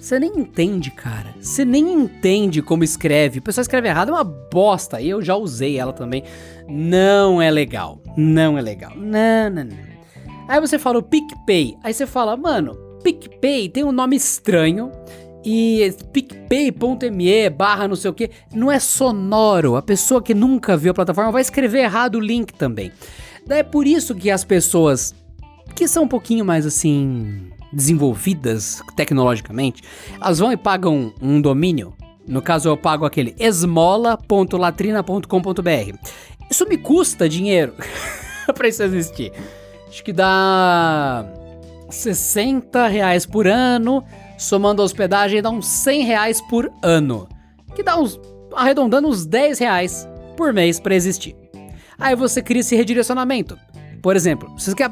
[0.02, 1.36] você nem entende, cara.
[1.40, 3.38] Você nem entende como escreve.
[3.38, 5.00] O pessoal escreve errado, é uma bosta.
[5.00, 6.24] E eu já usei ela também.
[6.68, 8.02] Não é legal.
[8.18, 8.94] Não é legal.
[8.96, 9.78] Não, não, não.
[10.48, 11.78] Aí você fala o PicPay.
[11.84, 14.92] Aí você fala, mano, PicPay tem um nome estranho.
[15.46, 18.32] E picpay.me barra não sei o que.
[18.56, 19.76] Não é sonoro.
[19.76, 22.92] A pessoa que nunca viu a plataforma vai escrever errado o link também.
[23.46, 25.14] Daí é por isso que as pessoas
[25.76, 29.84] que são um pouquinho mais assim desenvolvidas tecnologicamente,
[30.20, 31.94] elas vão e pagam um domínio.
[32.28, 35.98] No caso, eu pago aquele esmola.latrina.com.br.
[36.50, 37.74] Isso me custa dinheiro
[38.54, 39.32] pra isso existir.
[39.88, 41.26] Acho que dá
[41.90, 44.04] 60 reais por ano,
[44.38, 47.28] somando a hospedagem dá uns 100 reais por ano.
[47.76, 48.20] Que dá uns,
[48.54, 50.08] arredondando uns 10 reais
[50.38, 51.36] por mês para existir.
[52.00, 53.58] Aí você cria esse redirecionamento.
[54.02, 54.90] Por exemplo, você quer,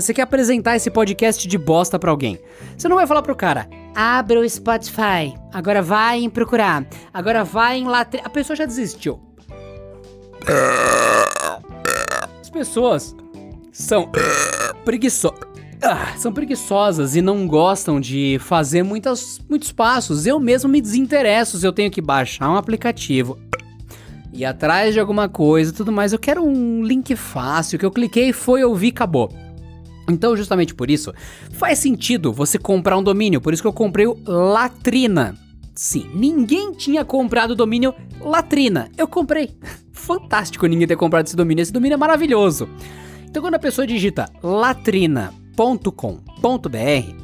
[0.00, 2.38] você quer apresentar esse podcast de bosta pra alguém.
[2.76, 7.78] Você não vai falar pro cara, abra o Spotify, agora vai em procurar, agora vai
[7.78, 8.06] em lá.
[8.22, 9.20] A pessoa já desistiu.
[12.40, 13.16] As pessoas
[13.72, 14.10] são
[14.84, 15.50] preguiçosas.
[15.82, 20.26] Ah, são preguiçosas e não gostam de fazer muitas, muitos passos.
[20.26, 23.38] Eu mesmo me desinteresso se eu tenho que baixar um aplicativo,
[24.32, 26.12] ir atrás de alguma coisa tudo mais.
[26.12, 29.30] Eu quero um link fácil que eu cliquei, foi ouvir, acabou.
[30.08, 31.12] Então, justamente por isso,
[31.52, 33.40] faz sentido você comprar um domínio.
[33.40, 35.36] Por isso que eu comprei o Latrina.
[35.74, 38.90] Sim, ninguém tinha comprado o domínio Latrina.
[38.98, 39.50] Eu comprei.
[39.92, 41.62] Fantástico ninguém ter comprado esse domínio.
[41.62, 42.68] Esse domínio é maravilhoso.
[43.24, 47.14] Então, quando a pessoa digita latrina.com.br,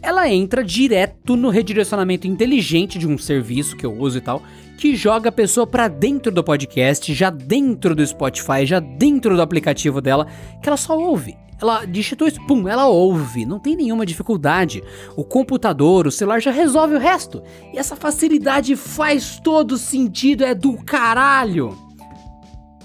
[0.00, 4.42] ela entra direto no redirecionamento inteligente de um serviço que eu uso e tal,
[4.76, 9.42] que joga a pessoa para dentro do podcast, já dentro do Spotify, já dentro do
[9.42, 10.26] aplicativo dela,
[10.62, 11.36] que ela só ouve.
[11.60, 14.82] Ela digitou isso, pum, ela ouve, não tem nenhuma dificuldade.
[15.16, 17.40] O computador, o celular já resolve o resto.
[17.72, 21.78] E essa facilidade faz todo sentido, é do caralho.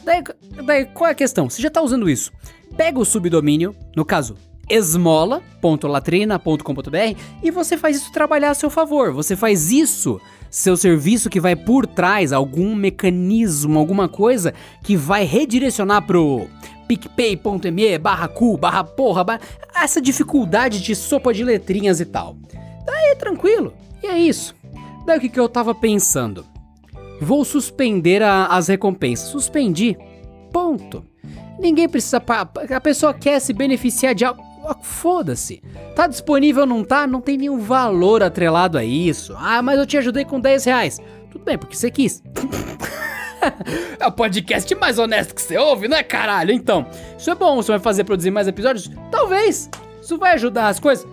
[0.06, 0.24] Daí,
[0.64, 1.50] daí qual é a questão?
[1.50, 2.32] Você já tá usando isso.
[2.76, 4.36] Pega o subdomínio, no caso,
[4.70, 9.12] esmola.latrina.com.br e você faz isso trabalhar a seu favor.
[9.14, 15.24] Você faz isso, seu serviço que vai por trás, algum mecanismo, alguma coisa que vai
[15.24, 16.48] redirecionar pro
[16.88, 19.42] picpay.me barra cu, barra porra, barra...
[19.76, 22.38] essa dificuldade de sopa de letrinhas e tal.
[22.86, 24.56] Daí tranquilo, e é isso.
[25.06, 26.46] Daí o que, que eu tava pensando?
[27.20, 29.30] Vou suspender a, as recompensas.
[29.30, 29.98] Suspendi.
[30.52, 31.04] Ponto.
[31.60, 32.22] Ninguém precisa.
[32.76, 34.47] A pessoa quer se beneficiar de algo.
[34.82, 35.62] Foda-se.
[35.96, 37.08] Tá disponível ou não tá?
[37.08, 39.36] Não tem nenhum valor atrelado a isso.
[39.38, 41.00] Ah, mas eu te ajudei com 10 reais.
[41.32, 42.24] Tudo bem, porque você quis.
[44.00, 46.52] é o podcast mais honesto que você ouve, não é caralho?
[46.52, 46.86] Então,
[47.18, 47.56] isso é bom.
[47.58, 48.90] Você vai fazer produzir mais episódios?
[49.12, 49.70] Talvez.
[50.02, 51.06] Isso vai ajudar as coisas?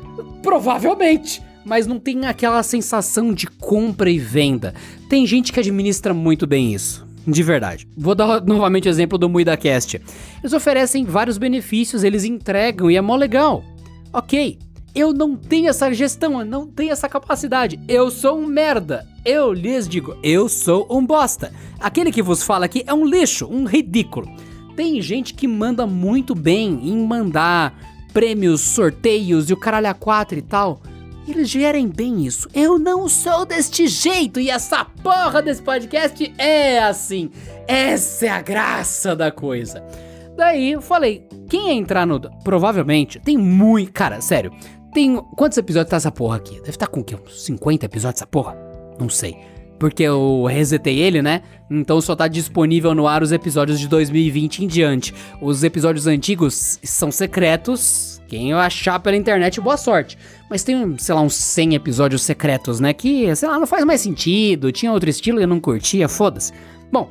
[0.42, 1.42] Provavelmente.
[1.64, 4.74] Mas não tem aquela sensação de compra e venda.
[5.08, 7.03] Tem gente que administra muito bem isso.
[7.26, 7.88] De verdade.
[7.96, 10.00] Vou dar novamente o exemplo do MuidaCast.
[10.40, 13.64] Eles oferecem vários benefícios, eles entregam e é mó legal.
[14.12, 14.58] Ok,
[14.94, 17.80] eu não tenho essa gestão, eu não tenho essa capacidade.
[17.88, 19.06] Eu sou um merda.
[19.24, 21.52] Eu lhes digo, eu sou um bosta.
[21.80, 24.30] Aquele que vos fala aqui é um lixo, um ridículo.
[24.76, 27.76] Tem gente que manda muito bem em mandar
[28.12, 30.80] prêmios, sorteios e o caralho a quatro e tal.
[31.26, 32.48] Eles gerem bem isso.
[32.54, 37.30] Eu não sou deste jeito e essa porra desse podcast é assim.
[37.66, 39.82] Essa é a graça da coisa.
[40.36, 42.20] Daí eu falei, quem entrar no.
[42.42, 43.92] Provavelmente tem muito.
[43.92, 44.52] Cara, sério.
[44.92, 45.16] Tem.
[45.36, 46.56] Quantos episódios tá essa porra aqui?
[46.56, 47.16] Deve estar tá com o quê?
[47.16, 48.56] Uns 50 episódios essa porra?
[48.98, 49.36] Não sei.
[49.78, 51.42] Porque eu resetei ele, né?
[51.70, 55.14] Então só tá disponível no ar os episódios de 2020 em diante.
[55.40, 60.18] Os episódios antigos são secretos quem achar pela internet, boa sorte.
[60.48, 62.92] Mas tem, sei lá, uns 100 episódios secretos, né?
[62.92, 64.70] Que, sei lá, não faz mais sentido.
[64.70, 66.52] Tinha outro estilo e eu não curtia, foda-se.
[66.92, 67.10] Bom,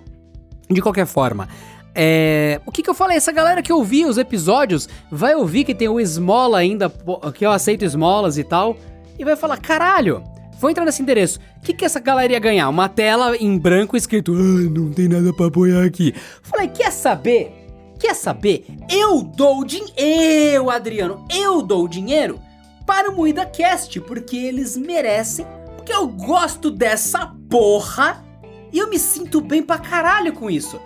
[0.70, 1.48] de qualquer forma.
[1.96, 3.18] É, o que, que eu falei?
[3.18, 6.92] Essa galera que ouvia os episódios vai ouvir que tem o esmola ainda,
[7.34, 8.78] que eu aceito esmolas e tal,
[9.18, 10.24] e vai falar: caralho,
[10.60, 11.40] vou entrar nesse endereço.
[11.58, 12.70] O que, que essa galera ia ganhar?
[12.70, 16.14] Uma tela em branco escrito: ah, não tem nada pra apoiar aqui.
[16.42, 17.52] Falei: quer saber?
[18.00, 18.66] Quer saber?
[18.90, 20.70] Eu dou dinheiro.
[20.70, 22.40] Adriano, eu dou dinheiro
[22.86, 28.24] para o Moída Cast, porque eles merecem, porque eu gosto dessa porra
[28.72, 30.80] e eu me sinto bem pra caralho com isso.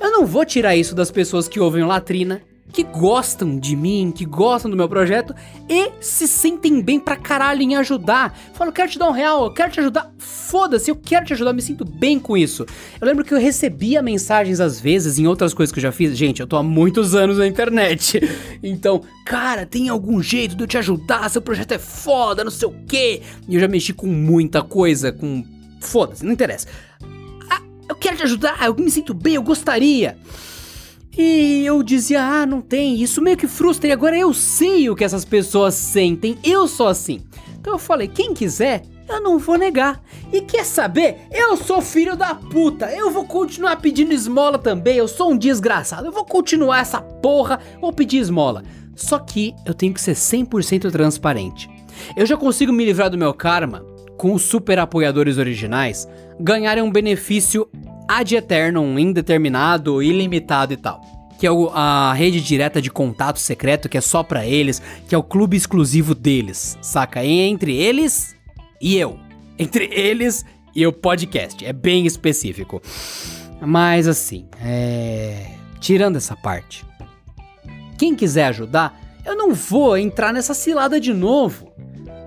[0.00, 4.24] Eu não vou tirar isso das pessoas que ouvem Latrina, que gostam de mim, que
[4.24, 5.34] gostam do meu projeto
[5.68, 8.36] e se sentem bem pra caralho em ajudar.
[8.54, 10.10] Falo, quero te dar um real, eu quero te ajudar.
[10.18, 12.64] Foda-se, eu quero te ajudar, me sinto bem com isso.
[13.00, 16.16] Eu lembro que eu recebia mensagens às vezes em outras coisas que eu já fiz.
[16.16, 18.20] Gente, eu tô há muitos anos na internet.
[18.64, 21.28] Então, cara, tem algum jeito de eu te ajudar?
[21.28, 23.20] Seu projeto é foda, não sei o quê.
[23.48, 25.44] E eu já mexi com muita coisa, com.
[25.80, 26.68] Foda-se, não interessa.
[27.50, 30.16] Ah, eu quero te ajudar, eu me sinto bem, eu gostaria.
[31.16, 33.00] E eu dizia, ah, não tem.
[33.00, 33.88] Isso meio que frustra.
[33.88, 36.38] E agora eu sei o que essas pessoas sentem.
[36.42, 37.20] Eu sou assim.
[37.60, 40.02] Então eu falei, quem quiser, eu não vou negar.
[40.32, 41.26] E quer saber?
[41.30, 42.90] Eu sou filho da puta.
[42.90, 44.96] Eu vou continuar pedindo esmola também.
[44.96, 46.06] Eu sou um desgraçado.
[46.06, 47.60] Eu vou continuar essa porra.
[47.80, 48.62] Vou pedir esmola.
[48.96, 51.68] Só que eu tenho que ser 100% transparente.
[52.16, 53.84] Eu já consigo me livrar do meu karma
[54.16, 57.68] com os super apoiadores originais ganharem um benefício
[58.08, 61.00] ad eternum, indeterminado, ilimitado e tal.
[61.38, 65.18] Que é a rede direta de contato secreto que é só pra eles, que é
[65.18, 67.24] o clube exclusivo deles, saca?
[67.24, 68.36] Entre eles
[68.80, 69.18] e eu.
[69.58, 71.64] Entre eles e o podcast.
[71.64, 72.80] É bem específico.
[73.60, 75.46] Mas assim, é...
[75.80, 76.84] tirando essa parte,
[77.98, 81.71] quem quiser ajudar, eu não vou entrar nessa cilada de novo.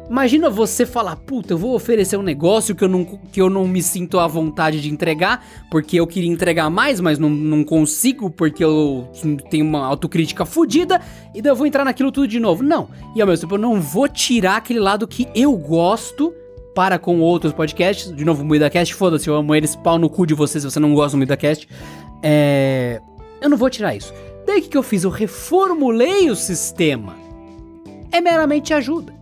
[0.08, 3.68] Imagina você falar, puta, eu vou oferecer um negócio que eu, não, que eu não
[3.68, 8.30] me sinto à vontade de entregar, porque eu queria entregar mais, mas não, não consigo,
[8.30, 9.10] porque eu
[9.50, 11.02] tenho uma autocrítica fodida,
[11.34, 12.62] e daí eu vou entrar naquilo tudo de novo.
[12.62, 12.88] Não.
[13.16, 16.32] E ao mesmo tempo, eu não vou tirar aquele lado que eu gosto
[16.76, 18.16] para com outros podcasts.
[18.16, 20.94] De novo, MuidaCast, foda-se, eu amo eles, pau no cu de vocês se você não
[20.94, 21.68] gosta do MuidaCast.
[22.22, 23.02] É...
[23.42, 24.14] Eu não vou tirar isso.
[24.46, 25.04] Daí o que, que eu fiz?
[25.04, 27.16] Eu reformulei o sistema.
[28.12, 29.15] É meramente ajuda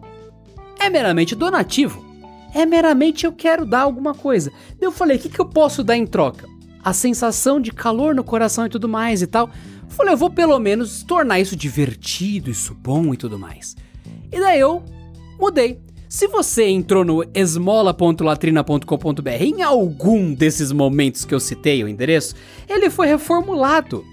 [0.84, 2.04] é meramente donativo.
[2.54, 4.52] É meramente eu quero dar alguma coisa.
[4.80, 6.48] Eu falei, o que, que eu posso dar em troca?
[6.84, 9.50] A sensação de calor no coração e tudo mais e tal.
[9.88, 13.76] Falei, eu vou pelo menos tornar isso divertido, isso bom e tudo mais.
[14.32, 14.84] E daí eu
[15.40, 15.80] mudei.
[16.08, 22.36] Se você entrou no esmola.latrina.com.br em algum desses momentos que eu citei o endereço,
[22.70, 24.06] ele foi reformulado.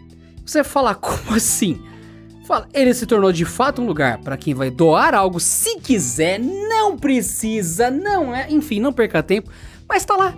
[0.46, 1.78] Você fala, como assim?
[2.50, 6.40] Fala, ele se tornou de fato um lugar para quem vai doar algo se quiser,
[6.40, 9.48] não precisa, não é, enfim, não perca tempo,
[9.88, 10.34] mas tá lá.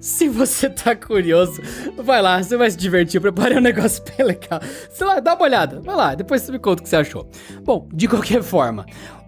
[0.00, 1.60] Se você tá curioso,
[1.98, 4.58] vai lá, você vai se divertir, eu preparei um negócio bem legal.
[4.90, 7.28] Sei lá, dá uma olhada, vai lá, depois você me conta o que você achou.
[7.62, 8.86] Bom, de qualquer forma,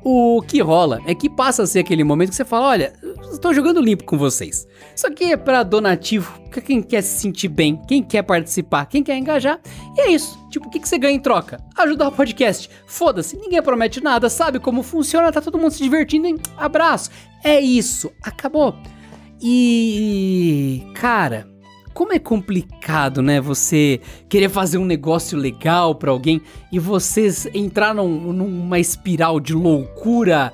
[0.09, 2.93] o que rola é que passa a ser aquele momento que você fala: olha,
[3.33, 4.65] estou jogando limpo com vocês.
[4.95, 9.19] Isso aqui é para donativo, quem quer se sentir bem, quem quer participar, quem quer
[9.19, 9.59] engajar.
[9.97, 10.39] E é isso.
[10.49, 11.59] Tipo, o que, que você ganha em troca?
[11.77, 12.71] Ajudar o podcast.
[12.87, 16.29] Foda-se, ninguém promete nada, sabe como funciona, tá todo mundo se divertindo.
[16.29, 16.37] Hein?
[16.57, 17.11] Abraço.
[17.43, 18.13] É isso.
[18.23, 18.77] Acabou.
[19.43, 20.87] E.
[20.95, 21.56] Cara
[21.97, 23.41] como é complicado, né?
[23.41, 29.55] Você querer fazer um negócio legal para alguém e vocês entrar num, numa espiral de
[29.55, 30.53] loucura,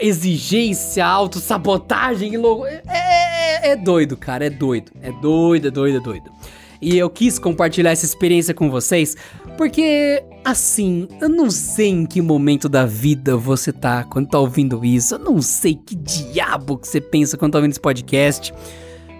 [0.00, 2.66] exigência, autossabotagem e louco.
[2.66, 4.90] É, é, é doido, cara, é doido.
[5.00, 6.32] É doido, é doido, é doido.
[6.80, 9.16] E eu quis compartilhar essa experiência com vocês
[9.56, 14.84] porque, assim, eu não sei em que momento da vida você tá quando tá ouvindo
[14.84, 15.14] isso.
[15.14, 18.52] Eu não sei que diabo que você pensa quando tá ouvindo esse podcast.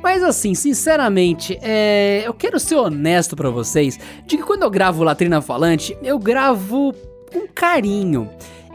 [0.02, 2.22] Mas assim, sinceramente, é...
[2.26, 6.92] eu quero ser honesto para vocês de que quando eu gravo Latrina Falante, eu gravo
[7.32, 8.28] com carinho.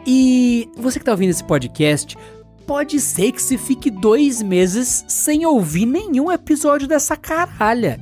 [0.05, 2.17] E você que tá ouvindo esse podcast,
[2.65, 7.99] pode ser que se fique dois meses sem ouvir nenhum episódio dessa caralha.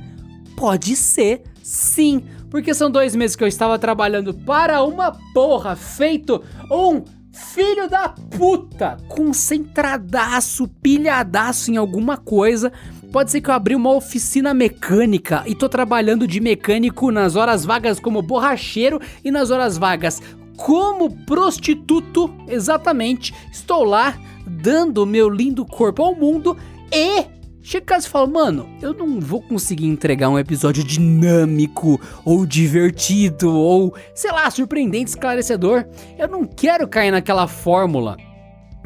[0.56, 2.22] Pode ser, sim.
[2.48, 8.08] Porque são dois meses que eu estava trabalhando para uma porra feito um filho da
[8.08, 12.72] puta, concentradaço, pilhadaço em alguma coisa
[13.16, 17.64] Pode ser que eu abri uma oficina mecânica e tô trabalhando de mecânico nas horas
[17.64, 20.20] vagas como borracheiro e nas horas vagas
[20.54, 22.30] como prostituto.
[22.46, 23.32] Exatamente.
[23.50, 24.14] Estou lá
[24.46, 26.58] dando meu lindo corpo ao mundo
[26.92, 27.24] e
[27.62, 33.94] chega e fala, mano, eu não vou conseguir entregar um episódio dinâmico ou divertido ou,
[34.14, 35.86] sei lá, surpreendente, esclarecedor.
[36.18, 38.18] Eu não quero cair naquela fórmula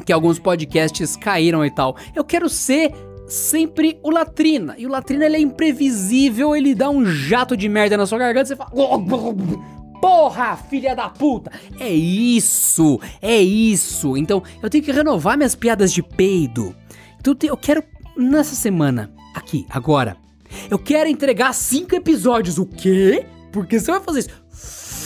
[0.05, 1.97] que alguns podcasts caíram e tal.
[2.15, 2.93] Eu quero ser
[3.31, 4.75] sempre o Latrina.
[4.77, 8.47] E o Latrina ele é imprevisível, ele dá um jato de merda na sua garganta
[8.47, 8.71] você fala.
[10.01, 11.51] Porra, filha da puta!
[11.79, 14.17] É isso, é isso.
[14.17, 16.75] Então eu tenho que renovar minhas piadas de peido.
[17.19, 17.83] Então eu quero,
[18.17, 20.17] nessa semana, aqui, agora,
[20.69, 22.57] eu quero entregar cinco episódios.
[22.57, 23.25] O quê?
[23.51, 24.29] Porque você vai fazer isso?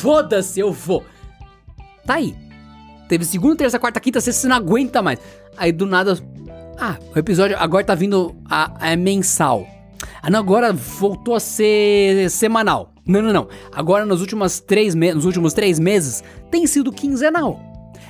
[0.01, 1.03] Foda-se, eu vou.
[2.05, 2.35] Tá aí.
[3.07, 5.19] Teve segunda, terça, quarta, quinta, sexta, você não aguenta mais.
[5.57, 6.17] Aí do nada,
[6.79, 9.67] ah, o episódio agora tá vindo a, a, é mensal.
[10.21, 12.91] Ah, não, agora voltou a ser semanal.
[13.05, 13.47] Não, não, não.
[13.71, 17.59] Agora nos últimos três, nos últimos três meses tem sido quinzenal.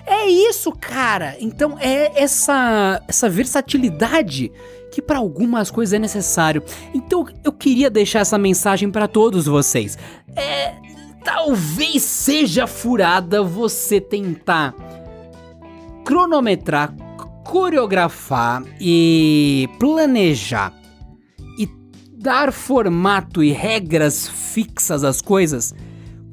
[0.05, 1.35] É isso, cara.
[1.39, 4.51] Então é essa essa versatilidade
[4.91, 6.63] que para algumas coisas é necessário.
[6.93, 9.97] Então eu queria deixar essa mensagem para todos vocês.
[10.35, 10.73] É,
[11.23, 14.73] talvez seja furada você tentar
[16.05, 16.95] cronometrar
[17.45, 20.73] coreografar e planejar
[21.57, 21.69] e
[22.11, 25.73] dar formato e regras fixas às coisas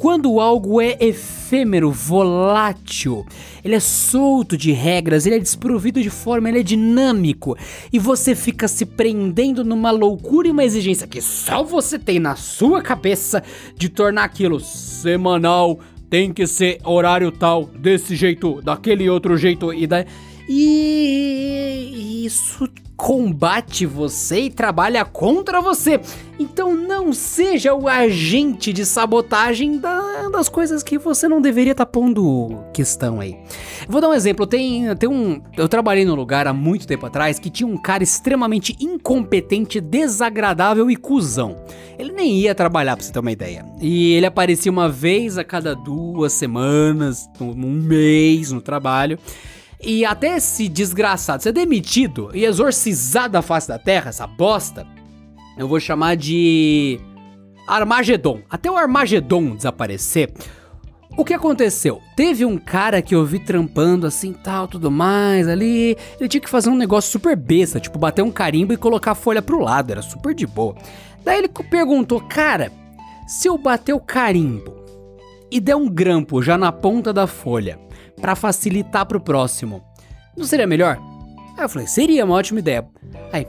[0.03, 3.25] quando algo é efêmero, volátil,
[3.63, 7.57] ele é solto de regras, ele é desprovido de forma, ele é dinâmico,
[7.93, 12.35] e você fica se prendendo numa loucura e uma exigência que só você tem na
[12.35, 13.45] sua cabeça
[13.77, 15.79] de tornar aquilo semanal,
[16.11, 20.05] tem que ser horário tal, desse jeito, daquele outro jeito e da
[20.49, 22.69] e isso
[23.03, 26.01] combate você e trabalha contra você.
[26.39, 31.85] Então não seja o agente de sabotagem da, das coisas que você não deveria estar
[31.85, 33.37] tá pondo questão aí.
[33.89, 34.47] Vou dar um exemplo.
[34.47, 35.43] Tem, tem um.
[35.57, 40.89] Eu trabalhei num lugar há muito tempo atrás que tinha um cara extremamente incompetente, desagradável
[40.89, 41.57] e cuzão.
[41.99, 43.67] Ele nem ia trabalhar, pra você ter uma ideia.
[43.81, 49.19] E ele aparecia uma vez a cada duas semanas, um mês no trabalho.
[49.83, 54.87] E até esse desgraçado ser demitido e exorcizado da face da terra, essa bosta,
[55.59, 57.01] eu vou chamar de
[57.67, 58.41] Armagedon.
[58.49, 60.33] Até o Armagedon desaparecer.
[61.17, 62.01] O que aconteceu?
[62.17, 65.97] Teve um cara que eu vi trampando assim, tal, tudo mais ali.
[66.19, 69.17] Ele tinha que fazer um negócio super besta, tipo bater um carimbo e colocar a
[69.17, 70.75] folha pro lado, era super de boa.
[71.23, 72.73] Daí ele perguntou, cara,
[73.27, 74.75] se eu bater o carimbo
[75.51, 77.79] e der um grampo já na ponta da folha,
[78.21, 79.83] para facilitar pro próximo.
[80.37, 80.99] Não seria melhor?
[81.57, 82.87] Aí eu falei, seria uma ótima ideia.
[83.33, 83.47] Aí,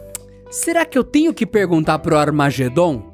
[0.51, 3.13] será que eu tenho que perguntar pro Armagedon?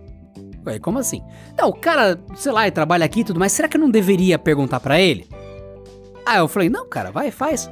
[0.66, 1.22] Aí, como assim?
[1.58, 4.38] Não, o cara, sei lá, trabalha aqui e tudo, mas será que eu não deveria
[4.38, 5.28] perguntar para ele?
[6.26, 7.70] Aí eu falei, não, cara, vai, faz.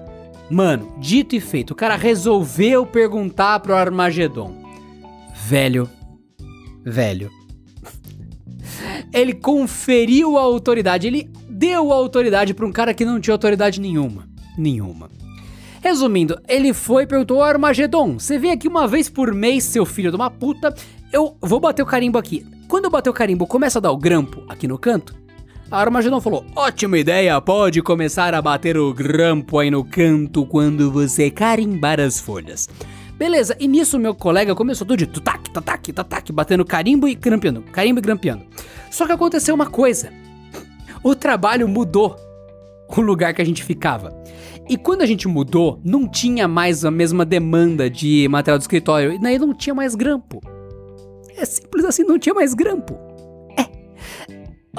[0.50, 4.56] Mano, dito e feito, o cara resolveu perguntar pro Armagedon.
[5.36, 5.90] Velho,
[6.84, 7.30] velho.
[9.14, 14.28] Ele conferiu a autoridade, ele deu autoridade para um cara que não tinha autoridade nenhuma.
[14.56, 15.10] Nenhuma.
[15.82, 20.12] Resumindo, ele foi e perguntou: Armagedon, você vem aqui uma vez por mês, seu filho
[20.12, 20.74] de uma puta.
[21.12, 22.46] Eu vou bater o carimbo aqui.
[22.68, 25.16] Quando eu bater o carimbo, começa a dar o grampo aqui no canto?
[25.72, 30.92] A Armagedon falou: Ótima ideia, pode começar a bater o grampo aí no canto quando
[30.92, 32.70] você carimbar as folhas.
[33.18, 37.64] Beleza, e nisso meu colega começou tudo de tutac, tatac, tatac, batendo carimbo e grampeando,
[37.72, 38.44] carimbo e grampeando.
[38.92, 40.12] Só que aconteceu uma coisa
[41.04, 42.16] o trabalho mudou
[42.96, 44.16] o lugar que a gente ficava.
[44.70, 49.14] E quando a gente mudou, não tinha mais a mesma demanda de material do escritório,
[49.14, 50.42] e daí não tinha mais grampo.
[51.38, 52.98] É simples assim, não tinha mais grampo.
[53.58, 53.66] É.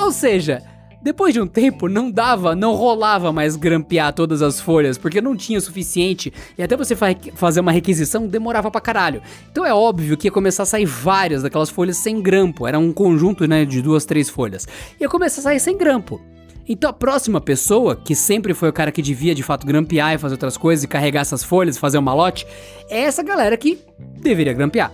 [0.02, 0.62] Ou seja,
[1.00, 5.36] depois de um tempo não dava, não rolava mais grampear todas as folhas, porque não
[5.36, 6.96] tinha o suficiente, e até você
[7.34, 9.22] fazer uma requisição demorava pra caralho.
[9.50, 12.92] Então é óbvio que ia começar a sair várias daquelas folhas sem grampo, era um
[12.92, 14.66] conjunto né, de duas, três folhas.
[15.00, 16.20] Ia começar a sair sem grampo.
[16.68, 20.18] Então a próxima pessoa, que sempre foi o cara que devia de fato grampear e
[20.18, 22.46] fazer outras coisas e carregar essas folhas, fazer um malote,
[22.90, 23.78] é essa galera que
[24.20, 24.92] deveria grampear.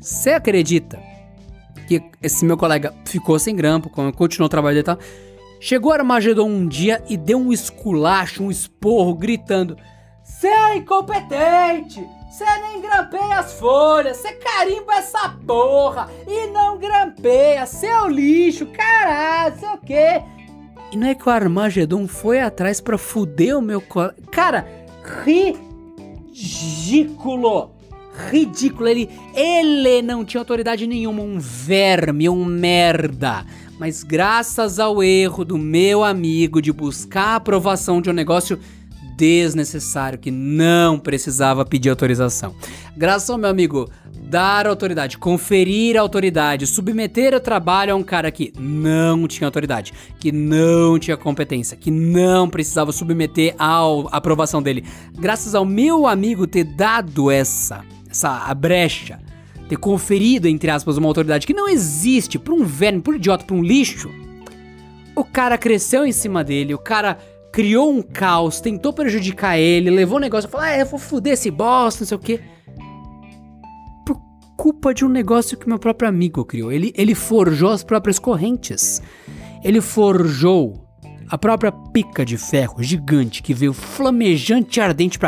[0.00, 1.11] Você acredita
[2.22, 4.98] esse meu colega ficou sem grampo, continuou trabalhando e tal.
[5.60, 9.76] Chegou Armagedon um dia e deu um esculacho, um esporro, gritando:
[10.22, 12.06] Você é incompetente!
[12.30, 19.58] Você nem grampeia as folhas, você carimba essa porra e não grampeia, seu lixo, caralho,
[19.58, 20.22] sei o quê.
[20.90, 24.16] E não é que o Armagedon foi atrás pra fuder o meu colega.
[24.30, 24.66] Cara,
[25.24, 27.02] ridículo!
[28.30, 28.88] Ridículo.
[28.88, 33.44] Ele, ele não tinha autoridade nenhuma, um verme, um merda.
[33.78, 38.58] Mas graças ao erro do meu amigo de buscar a aprovação de um negócio
[39.16, 42.54] desnecessário que não precisava pedir autorização.
[42.96, 43.90] Graças ao meu amigo
[44.32, 50.32] dar autoridade, conferir autoridade, submeter o trabalho a um cara que não tinha autoridade, que
[50.32, 54.84] não tinha competência, que não precisava submeter a aprovação dele.
[55.18, 59.18] Graças ao meu amigo ter dado essa essa brecha,
[59.68, 63.44] ter conferido, entre aspas, uma autoridade que não existe pra um verme, pra um idiota,
[63.44, 64.10] pra um lixo,
[65.16, 67.18] o cara cresceu em cima dele, o cara
[67.52, 71.34] criou um caos, tentou prejudicar ele, levou o negócio e falou: Ah, eu vou foder
[71.34, 72.40] esse bosta, não sei o quê.
[74.06, 74.20] Por
[74.56, 76.72] culpa de um negócio que meu próprio amigo criou.
[76.72, 79.02] Ele, ele forjou as próprias correntes.
[79.62, 80.82] Ele forjou
[81.28, 85.18] a própria pica de ferro gigante que veio flamejante e ardente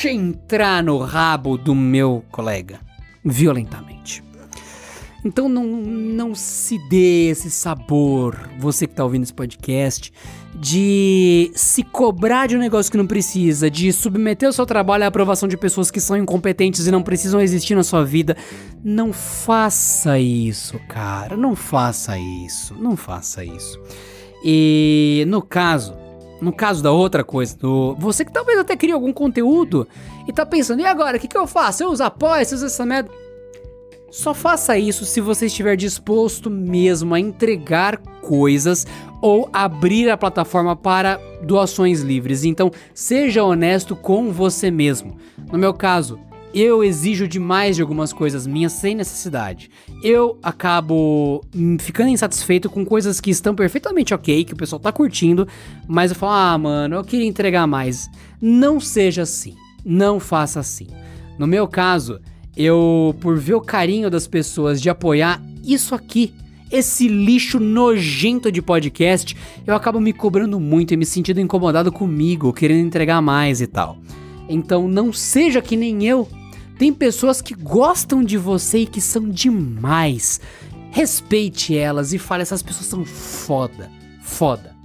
[0.00, 2.80] pra entrar no rabo do meu colega
[3.24, 4.22] violentamente.
[5.24, 10.12] Então não, não se dê esse sabor, você que está ouvindo esse podcast,
[10.54, 15.08] de se cobrar de um negócio que não precisa, de submeter o seu trabalho à
[15.08, 18.36] aprovação de pessoas que são incompetentes e não precisam existir na sua vida.
[18.82, 21.36] Não faça isso, cara.
[21.36, 22.74] Não faça isso.
[22.74, 23.80] Não faça isso.
[24.44, 25.94] E no caso,
[26.40, 29.86] no caso da outra coisa, do você que talvez até crie algum conteúdo
[30.26, 31.82] e tá pensando, e agora, o que, que eu faço?
[31.82, 33.10] Eu uso apoio, eu uso essa merda.
[34.10, 38.86] Só faça isso se você estiver disposto mesmo a entregar coisas
[39.20, 42.44] ou abrir a plataforma para doações livres.
[42.44, 45.16] Então, seja honesto com você mesmo.
[45.52, 46.18] No meu caso,
[46.54, 49.70] eu exijo demais de algumas coisas minhas sem necessidade.
[50.02, 54.90] Eu acabo hum, ficando insatisfeito com coisas que estão perfeitamente ok, que o pessoal tá
[54.90, 55.46] curtindo,
[55.86, 58.08] mas eu falo, ah, mano, eu queria entregar mais.
[58.40, 59.54] Não seja assim.
[59.84, 60.88] Não faça assim.
[61.38, 62.20] No meu caso,
[62.56, 66.34] eu, por ver o carinho das pessoas de apoiar isso aqui,
[66.70, 69.36] esse lixo nojento de podcast,
[69.66, 73.98] eu acabo me cobrando muito e me sentindo incomodado comigo, querendo entregar mais e tal.
[74.48, 76.28] Então não seja que nem eu
[76.78, 80.40] tem pessoas que gostam de você e que são demais.
[80.90, 83.90] Respeite elas e fale, essas pessoas são foda,
[84.22, 84.76] foda.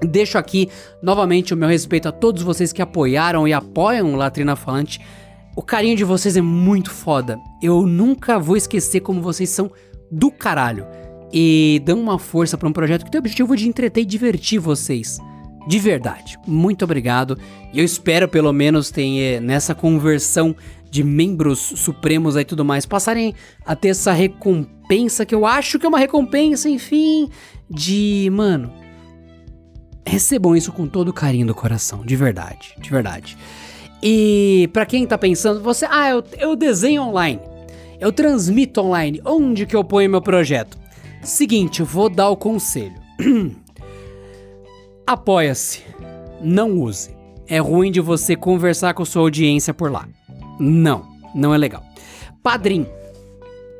[0.00, 0.68] Deixo aqui
[1.02, 5.00] novamente o meu respeito a todos vocês que apoiaram e apoiam o Latrina Falante.
[5.54, 7.38] O carinho de vocês é muito foda.
[7.62, 9.70] Eu nunca vou esquecer como vocês são
[10.10, 10.86] do caralho.
[11.32, 14.58] E dão uma força para um projeto que tem o objetivo de entreter e divertir
[14.58, 15.18] vocês.
[15.68, 16.38] De verdade.
[16.46, 17.38] Muito obrigado.
[17.72, 20.54] E eu espero pelo menos ter nessa conversão
[20.92, 23.34] de membros supremos e tudo mais passarem
[23.64, 27.30] a ter essa recompensa que eu acho que é uma recompensa, enfim,
[27.68, 28.70] de, mano,
[30.06, 33.38] recebam isso com todo o carinho do coração, de verdade, de verdade.
[34.02, 37.40] E para quem tá pensando, você, ah, eu, eu desenho online,
[37.98, 40.76] eu transmito online, onde que eu ponho meu projeto?
[41.22, 43.00] Seguinte, eu vou dar o conselho.
[45.06, 45.82] Apoia-se,
[46.42, 47.16] não use.
[47.48, 50.06] É ruim de você conversar com sua audiência por lá.
[50.62, 51.04] Não,
[51.34, 51.82] não é legal.
[52.40, 52.86] Padrim.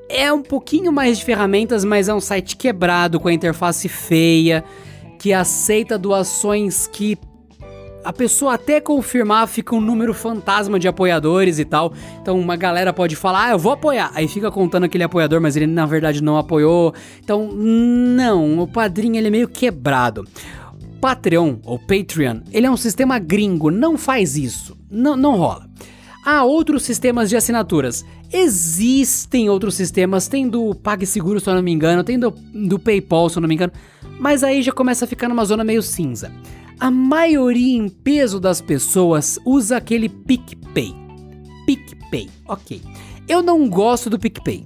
[0.09, 4.62] É um pouquinho mais de ferramentas, mas é um site quebrado, com a interface feia,
[5.18, 7.16] que aceita doações que
[8.05, 11.95] a pessoa até confirmar fica um número fantasma de apoiadores e tal.
[12.20, 14.11] Então uma galera pode falar, ah, eu vou apoiar.
[14.12, 16.93] Aí fica contando aquele apoiador, mas ele na verdade não apoiou.
[17.22, 20.26] Então, não, o padrinho ele é meio quebrado.
[21.01, 24.76] Patreon ou Patreon, ele é um sistema gringo, não faz isso.
[24.91, 25.66] Não, não rola.
[26.25, 28.05] Há outros sistemas de assinaturas.
[28.33, 33.29] Existem outros sistemas, tem do PagSeguro, se eu não me engano, tem do, do PayPal,
[33.29, 33.73] se eu não me engano,
[34.20, 36.31] mas aí já começa a ficar numa zona meio cinza.
[36.79, 40.95] A maioria em peso das pessoas usa aquele PicPay.
[41.66, 42.81] PicPay, ok.
[43.29, 44.64] Eu não gosto do PicPay.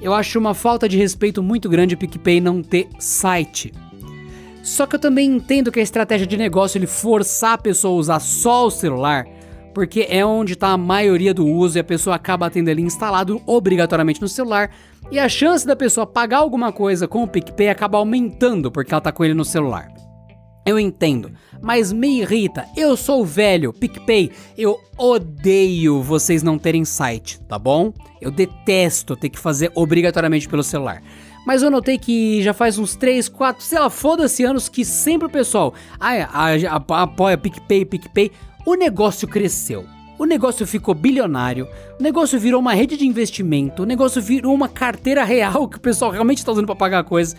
[0.00, 3.70] Eu acho uma falta de respeito muito grande o PicPay não ter site.
[4.62, 7.98] Só que eu também entendo que a estratégia de negócio ele forçar a pessoa a
[7.98, 9.26] usar só o celular
[9.74, 13.40] porque é onde está a maioria do uso e a pessoa acaba tendo ele instalado
[13.46, 14.70] obrigatoriamente no celular
[15.10, 19.00] e a chance da pessoa pagar alguma coisa com o PicPay acaba aumentando porque ela
[19.00, 19.88] tá com ele no celular.
[20.66, 22.66] Eu entendo, mas me irrita.
[22.76, 27.92] Eu sou velho, PicPay, eu odeio vocês não terem site, tá bom?
[28.20, 31.02] Eu detesto ter que fazer obrigatoriamente pelo celular.
[31.46, 35.26] Mas eu notei que já faz uns 3, 4, sei lá, foda-se anos que sempre
[35.26, 38.30] o pessoal ah, apoia PicPay, PicPay
[38.64, 39.84] o negócio cresceu.
[40.18, 41.66] O negócio ficou bilionário,
[41.98, 45.80] o negócio virou uma rede de investimento, o negócio virou uma carteira real que o
[45.80, 47.34] pessoal realmente está usando para pagar coisas.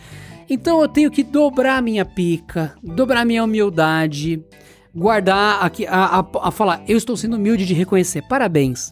[0.49, 4.43] Então eu tenho que dobrar minha pica, dobrar minha humildade,
[4.95, 8.91] guardar aqui, a, a, a falar, eu estou sendo humilde de reconhecer, parabéns.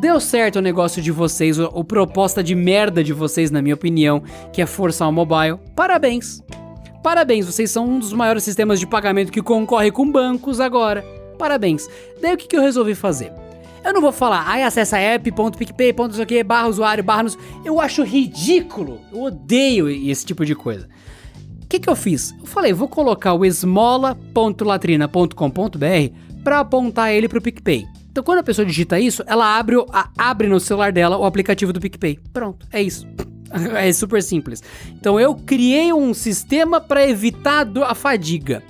[0.00, 3.76] Deu certo o negócio de vocês, o, o proposta de merda de vocês, na minha
[3.76, 4.20] opinião,
[4.52, 5.60] que é forçar o mobile.
[5.76, 6.42] Parabéns.
[7.04, 11.21] Parabéns, vocês são um dos maiores sistemas de pagamento que concorre com bancos agora.
[11.42, 11.90] Parabéns.
[12.20, 13.32] Daí o que, que eu resolvi fazer?
[13.84, 15.92] Eu não vou falar, ai, acessa app.picpay,
[16.44, 17.36] barra usuário, barra nos...
[17.64, 19.00] Eu acho ridículo.
[19.10, 20.88] Eu odeio esse tipo de coisa.
[21.64, 22.32] O que, que eu fiz?
[22.38, 27.88] Eu falei, vou colocar o esmola.latrina.com.br para apontar ele pro PicPay.
[28.08, 31.72] Então quando a pessoa digita isso, ela abre, a, abre no celular dela o aplicativo
[31.72, 32.20] do PicPay.
[32.32, 33.04] Pronto, é isso.
[33.74, 34.62] É super simples.
[34.92, 38.62] Então eu criei um sistema para evitar a fadiga.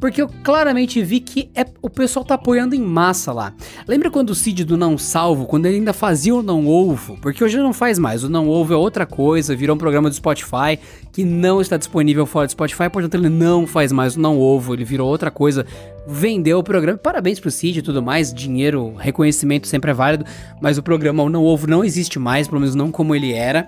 [0.00, 3.52] Porque eu claramente vi que é, o pessoal tá apoiando em massa lá.
[3.86, 7.18] Lembra quando o Cid do Não Salvo, quando ele ainda fazia o Não Ovo?
[7.20, 8.24] Porque hoje não faz mais.
[8.24, 10.78] O Não Ovo é outra coisa, virou um programa do Spotify
[11.12, 14.74] que não está disponível fora do Spotify, portanto ele não faz mais o Não Ovo,
[14.74, 15.66] ele virou outra coisa.
[16.06, 16.96] Vendeu o programa.
[16.96, 18.32] Parabéns pro Cid e tudo mais.
[18.32, 20.24] Dinheiro, reconhecimento sempre é válido.
[20.60, 23.66] Mas o programa O Não Ovo não existe mais, pelo menos não como ele era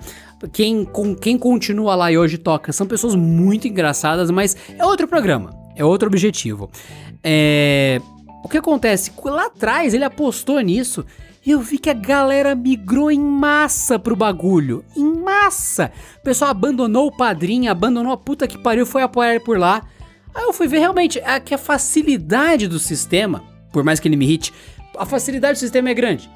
[0.52, 5.06] quem, com, quem continua lá e hoje toca são pessoas muito engraçadas, mas é outro
[5.06, 5.61] programa.
[5.76, 6.70] É outro objetivo.
[7.22, 8.00] É...
[8.44, 9.12] O que acontece?
[9.24, 11.04] Lá atrás ele apostou nisso
[11.44, 14.84] e eu vi que a galera migrou em massa pro bagulho.
[14.96, 15.92] Em massa!
[16.18, 19.82] O pessoal abandonou o padrinho, abandonou a puta que pariu, foi apoiar por lá.
[20.34, 23.42] Aí eu fui ver realmente é que a facilidade do sistema,
[23.72, 24.52] por mais que ele me irrite,
[24.96, 26.30] a facilidade do sistema é grande.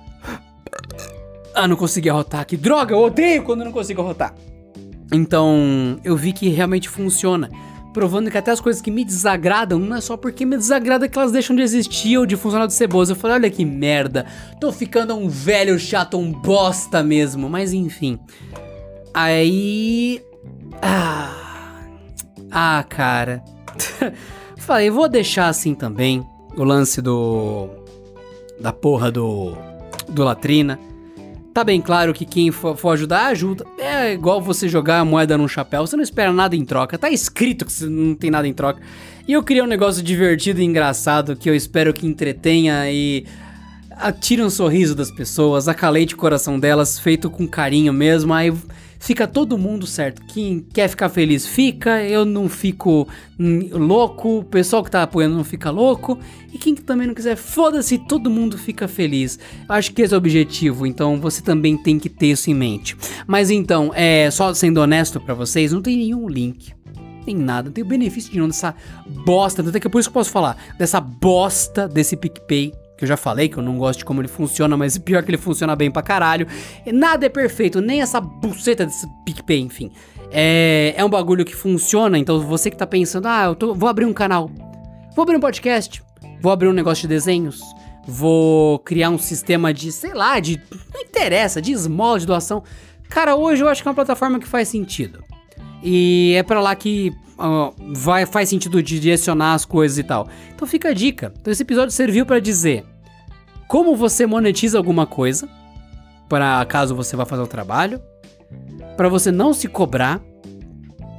[1.55, 2.45] Ah, não consegui arrotar.
[2.45, 4.35] Que droga, eu odeio quando não consigo arrotar.
[5.13, 7.49] Então, eu vi que realmente funciona.
[7.97, 11.19] Provando que até as coisas que me desagradam não é só porque me desagrada que
[11.19, 13.13] elas deixam de existir ou de funcionar do ceboso.
[13.13, 14.27] Eu falei, olha que merda,
[14.61, 18.19] tô ficando um velho chato, um bosta mesmo, mas enfim.
[19.15, 20.23] Aí.
[20.83, 21.87] Ah.
[22.51, 23.43] Ah, cara.
[24.59, 26.23] falei, vou deixar assim também
[26.55, 27.71] o lance do.
[28.61, 29.57] Da porra do.
[30.07, 30.79] Do Latrina.
[31.57, 33.65] Tá bem claro que quem for, ajudar, ajuda.
[33.79, 36.99] É igual você jogar a moeda num chapéu, você não espera nada em troca.
[36.99, 38.79] Tá escrito que você não tem nada em troca.
[39.27, 43.25] E eu queria um negócio divertido e engraçado que eu espero que entretenha e
[43.91, 48.35] atire um sorriso das pessoas, acalente o coração delas, feito com carinho mesmo.
[48.35, 48.53] Aí
[48.99, 50.23] fica todo mundo certo.
[50.27, 55.37] Quem quer ficar feliz fica, eu não fico hum, louco, o pessoal que tá apoiando
[55.37, 56.19] não fica louco,
[56.53, 59.39] e quem também não quiser, foda-se, todo mundo fica feliz.
[59.69, 62.97] Acho que esse é o objetivo, então você também tem que ter isso em mente.
[63.27, 66.73] Mas então, é, só sendo honesto para vocês, não tem nenhum link.
[67.25, 68.75] Tem nada, não tem o benefício de não dessa
[69.25, 73.05] bosta, até que é por isso que eu posso falar, dessa bosta desse PicPay que
[73.05, 75.39] eu já falei que eu não gosto de como ele funciona, mas pior que ele
[75.39, 76.47] funciona bem pra caralho.
[76.93, 79.93] Nada é perfeito, nem essa buceta desse PicPay, enfim.
[80.31, 83.89] É, é um bagulho que funciona, então você que tá pensando, ah, eu tô, vou
[83.89, 84.51] abrir um canal,
[85.15, 86.03] vou abrir um podcast,
[86.41, 87.61] vou abrir um negócio de desenhos,
[88.07, 90.61] vou criar um sistema de, sei lá, de.
[90.93, 92.63] Não interessa, de esmola, de doação.
[93.09, 95.23] Cara, hoje eu acho que é uma plataforma que faz sentido.
[95.83, 97.13] E é para lá que
[97.93, 100.29] vai, faz sentido direcionar as coisas e tal.
[100.55, 101.33] Então fica a dica.
[101.41, 102.85] Então esse episódio serviu para dizer
[103.69, 105.49] como você monetiza alguma coisa,
[106.29, 108.01] para caso você vá fazer o trabalho,
[108.97, 110.21] para você não se cobrar,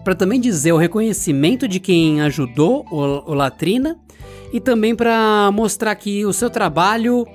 [0.03, 3.99] para também dizer o reconhecimento de quem ajudou o, o Latrina
[4.53, 7.27] e também para mostrar que o seu trabalho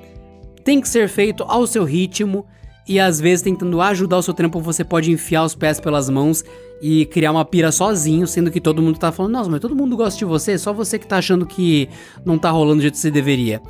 [0.64, 2.46] tem que ser feito ao seu ritmo
[2.88, 6.44] e às vezes tentando ajudar o seu trampo você pode enfiar os pés pelas mãos
[6.80, 9.96] e criar uma pira sozinho, sendo que todo mundo tá falando, nossa, mas todo mundo
[9.96, 11.88] gosta de você, só você que tá achando que
[12.24, 13.62] não tá rolando do jeito que você deveria.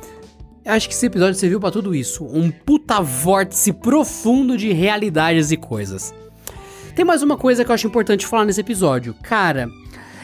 [0.65, 5.57] Acho que esse episódio serviu para tudo isso, um puta vórtice profundo de realidades e
[5.57, 6.13] coisas.
[6.95, 9.15] Tem mais uma coisa que eu acho importante falar nesse episódio.
[9.21, 9.67] Cara,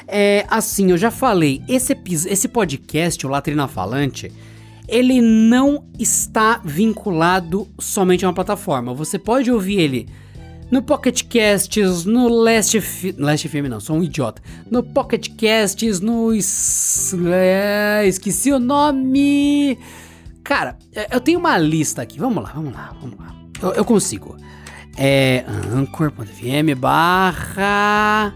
[0.07, 1.95] é assim, eu já falei, esse,
[2.27, 4.31] esse podcast, o Latrina Falante,
[4.89, 8.93] ele não está vinculado somente a uma plataforma.
[8.93, 10.09] Você pode ouvir ele
[10.71, 12.77] no Pocket Casts, no Last.
[13.17, 14.41] Last FM não, sou um idiota.
[14.69, 16.31] No Pocket Casts, no...
[17.31, 19.77] É, esqueci o nome...
[20.43, 23.35] Cara, é, eu tenho uma lista aqui, vamos lá, vamos lá, vamos lá.
[23.61, 24.35] Eu, eu consigo.
[24.97, 28.33] É anchor.fm barra...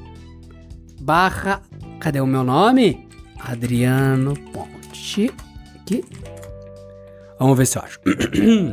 [1.01, 1.61] Barra...
[1.99, 3.07] Cadê o meu nome?
[3.39, 5.31] Adriano Ponte...
[5.81, 6.03] Aqui.
[7.43, 7.99] Vamos ver se eu acho.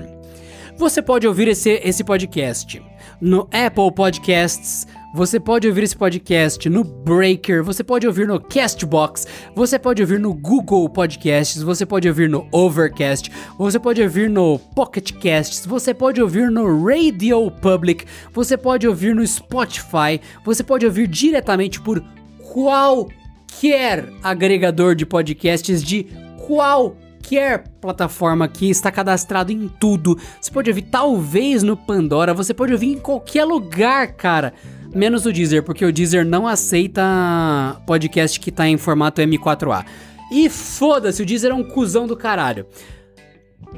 [0.78, 2.80] Você pode ouvir esse, esse podcast
[3.20, 4.86] no Apple Podcasts.
[5.12, 10.20] Você pode ouvir esse podcast no Breaker, você pode ouvir no Castbox, você pode ouvir
[10.20, 15.92] no Google Podcasts, você pode ouvir no Overcast, você pode ouvir no Pocket Casts, você
[15.92, 22.00] pode ouvir no Radio Public, você pode ouvir no Spotify, você pode ouvir diretamente por
[22.52, 26.06] qualquer agregador de podcasts de
[26.46, 30.18] qualquer qualquer plataforma que está cadastrado em tudo.
[30.40, 34.54] Você pode ouvir talvez no Pandora, você pode ouvir em qualquer lugar, cara.
[34.92, 39.84] Menos o Deezer, porque o Deezer não aceita podcast que tá em formato M4A.
[40.32, 42.66] E foda-se, o Deezer é um cuzão do caralho.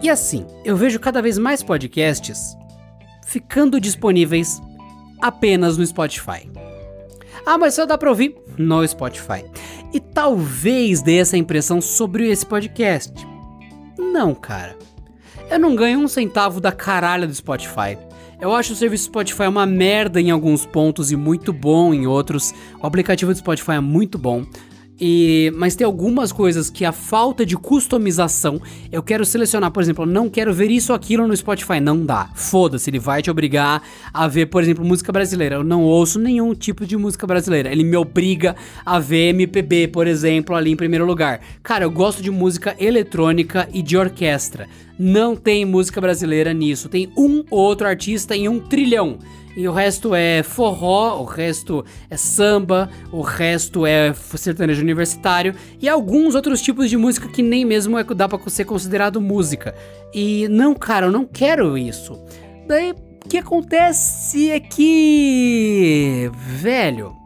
[0.01, 2.57] E assim, eu vejo cada vez mais podcasts
[3.26, 4.61] ficando disponíveis
[5.20, 6.49] apenas no Spotify.
[7.45, 9.45] Ah, mas só dá pra ouvir no Spotify.
[9.93, 13.32] E talvez dê essa impressão sobre esse podcast.
[14.13, 14.77] Não, cara.
[15.51, 17.97] Eu não ganho um centavo da caralha do Spotify.
[18.39, 22.53] Eu acho o serviço Spotify uma merda em alguns pontos e muito bom em outros.
[22.79, 24.45] O aplicativo do Spotify é muito bom.
[25.05, 30.07] E, mas tem algumas coisas que a falta de customização, eu quero selecionar, por exemplo,
[30.07, 32.31] não quero ver isso ou aquilo no Spotify, não dá.
[32.37, 33.83] Foda-se, ele vai te obrigar
[34.15, 35.57] a ver, por exemplo, música brasileira.
[35.57, 37.73] Eu não ouço nenhum tipo de música brasileira.
[37.73, 38.55] Ele me obriga
[38.87, 41.41] a ver MPB, por exemplo, ali em primeiro lugar.
[41.65, 44.69] Cara, eu gosto de música eletrônica e de orquestra.
[44.97, 46.89] Não tem música brasileira nisso.
[46.89, 49.19] Tem um outro artista em um trilhão
[49.57, 55.89] e o resto é forró, o resto é samba, o resto é sertanejo universitário e
[55.89, 59.75] alguns outros tipos de música que nem mesmo é, dá pra ser considerado música.
[60.15, 62.19] E não, cara, eu não quero isso.
[62.67, 66.31] Daí o que acontece é que.
[66.35, 67.22] Velho.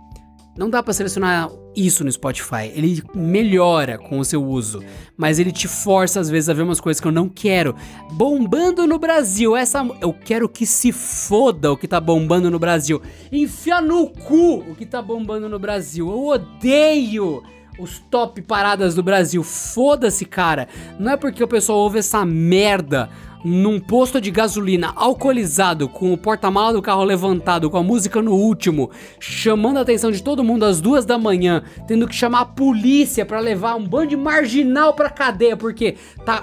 [0.56, 2.72] Não dá pra selecionar isso no Spotify.
[2.74, 4.82] Ele melhora com o seu uso,
[5.16, 7.76] mas ele te força às vezes a ver umas coisas que eu não quero.
[8.12, 13.02] Bombando no Brasil, essa eu quero que se foda o que tá bombando no Brasil.
[13.30, 16.08] Enfia no cu o que tá bombando no Brasil.
[16.08, 17.42] Eu odeio
[17.78, 19.42] os top paradas do Brasil.
[19.42, 20.68] Foda-se, cara.
[20.98, 23.10] Não é porque o pessoal ouve essa merda
[23.46, 28.32] num posto de gasolina alcoolizado, com o porta-mala do carro levantado, com a música no
[28.32, 28.90] último,
[29.20, 33.24] chamando a atenção de todo mundo às duas da manhã, tendo que chamar a polícia
[33.24, 35.94] para levar um bando de marginal pra cadeia, porque
[36.24, 36.42] tá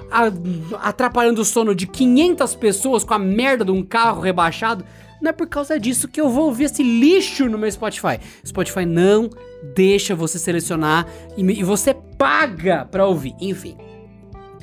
[0.81, 4.85] atrapalhando o sono de 500 pessoas com a merda de um carro rebaixado.
[5.21, 8.17] Não é por causa disso que eu vou ouvir esse lixo no meu Spotify.
[8.45, 9.29] Spotify não
[9.75, 13.35] deixa você selecionar e, e você paga pra ouvir.
[13.41, 13.75] Enfim.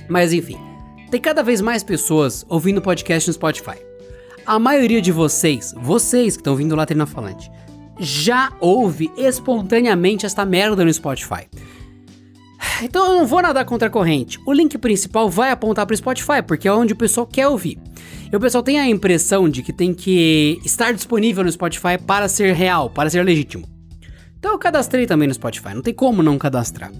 [0.09, 0.70] Mas enfim.
[1.11, 3.77] Tem cada vez mais pessoas ouvindo podcast no Spotify.
[4.47, 7.51] A maioria de vocês, vocês que estão ouvindo Latrina Falante,
[7.99, 11.49] já ouve espontaneamente esta merda no Spotify.
[12.81, 14.39] Então eu não vou nadar contra a corrente.
[14.47, 17.77] O link principal vai apontar para o Spotify, porque é onde o pessoal quer ouvir.
[18.33, 22.29] E o pessoal tem a impressão de que tem que estar disponível no Spotify para
[22.29, 23.69] ser real, para ser legítimo.
[24.39, 26.93] Então eu cadastrei também no Spotify, não tem como não cadastrar.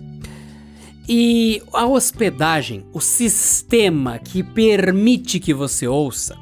[1.13, 6.39] E a hospedagem, o sistema que permite que você ouça,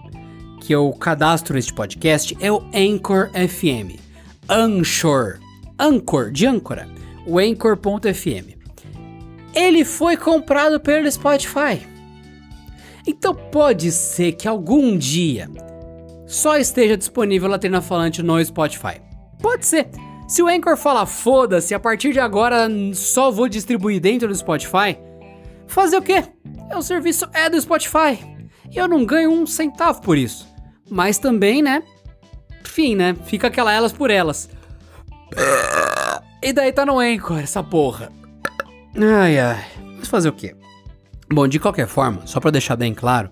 [0.60, 3.98] que eu cadastro este podcast, é o Anchor FM.
[4.46, 5.38] Anchor.
[5.78, 6.86] Anchor, de âncora.
[7.26, 8.58] O Anchor.fm.
[9.54, 11.80] Ele foi comprado pelo Spotify.
[13.06, 15.48] Então pode ser que algum dia
[16.26, 19.00] só esteja disponível Latrina Falante no Spotify.
[19.40, 19.88] Pode ser.
[20.28, 24.98] Se o Anchor fala foda-se, a partir de agora só vou distribuir dentro do Spotify,
[25.66, 26.22] fazer o quê?
[26.68, 28.18] É o serviço é do Spotify.
[28.70, 30.46] E eu não ganho um centavo por isso.
[30.90, 31.82] Mas também, né?
[32.60, 33.16] Enfim, né?
[33.24, 34.50] Fica aquela elas por elas.
[36.42, 38.12] E daí tá no Anchor, essa porra.
[38.94, 39.64] Ai, ai.
[39.98, 40.54] Mas fazer o quê?
[41.32, 43.30] Bom, de qualquer forma, só pra deixar bem claro,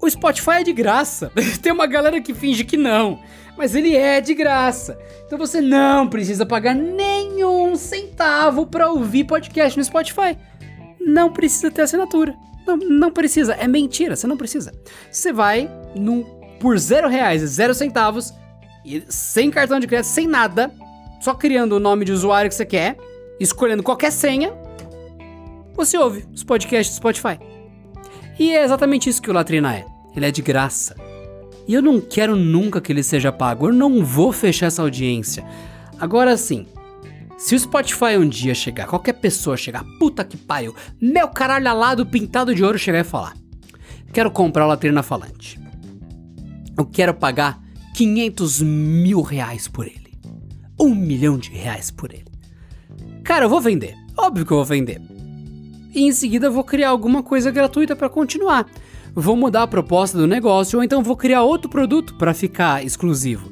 [0.00, 1.30] o Spotify é de graça.
[1.62, 3.20] Tem uma galera que finge que não
[3.56, 4.98] mas ele é de graça.
[5.26, 10.36] Então você não precisa pagar nenhum centavo para ouvir podcast no Spotify.
[11.00, 12.34] Não precisa ter assinatura.
[12.66, 13.54] Não, não precisa.
[13.54, 14.72] É mentira, você não precisa.
[15.10, 16.24] Você vai num,
[16.60, 18.32] por zero reais e zero centavos,
[18.84, 20.72] e sem cartão de crédito, sem nada,
[21.20, 22.96] só criando o nome de usuário que você quer,
[23.40, 24.52] escolhendo qualquer senha,
[25.74, 27.38] você ouve os podcasts do Spotify.
[28.38, 29.84] E é exatamente isso que o Latrina é.
[30.14, 31.05] Ele é de graça.
[31.66, 33.68] E eu não quero nunca que ele seja pago.
[33.68, 35.44] Eu não vou fechar essa audiência.
[35.98, 36.66] Agora sim,
[37.36, 42.06] se o Spotify um dia chegar, qualquer pessoa chegar, puta que pariu, meu caralho alado
[42.06, 43.34] pintado de ouro chegar e falar:
[44.12, 45.60] Quero comprar o Latrina Falante.
[46.78, 47.60] Eu quero pagar
[47.94, 50.12] 500 mil reais por ele.
[50.78, 52.26] Um milhão de reais por ele.
[53.24, 53.94] Cara, eu vou vender.
[54.16, 55.00] Óbvio que eu vou vender.
[55.94, 58.66] E em seguida eu vou criar alguma coisa gratuita para continuar
[59.16, 63.50] vou mudar a proposta do negócio ou então vou criar outro produto para ficar exclusivo.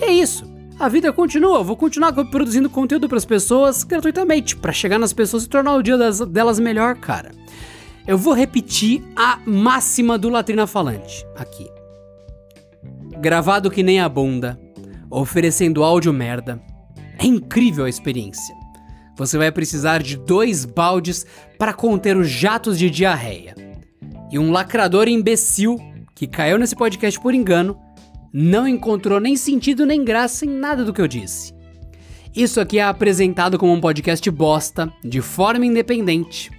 [0.00, 0.44] E é isso.
[0.78, 5.12] A vida continua, eu vou continuar produzindo conteúdo para as pessoas gratuitamente, para chegar nas
[5.12, 7.30] pessoas e tornar o dia das, delas melhor, cara.
[8.06, 11.66] Eu vou repetir a máxima do Latrina Falante aqui.
[13.18, 14.60] Gravado que nem a bunda,
[15.08, 16.60] oferecendo áudio merda.
[17.18, 18.54] É incrível a experiência.
[19.16, 21.24] Você vai precisar de dois baldes
[21.58, 23.65] para conter os jatos de diarreia
[24.30, 25.78] e um lacrador imbecil
[26.14, 27.78] que caiu nesse podcast por engano
[28.32, 31.54] não encontrou nem sentido nem graça em nada do que eu disse.
[32.34, 36.50] Isso aqui é apresentado como um podcast bosta, de forma independente.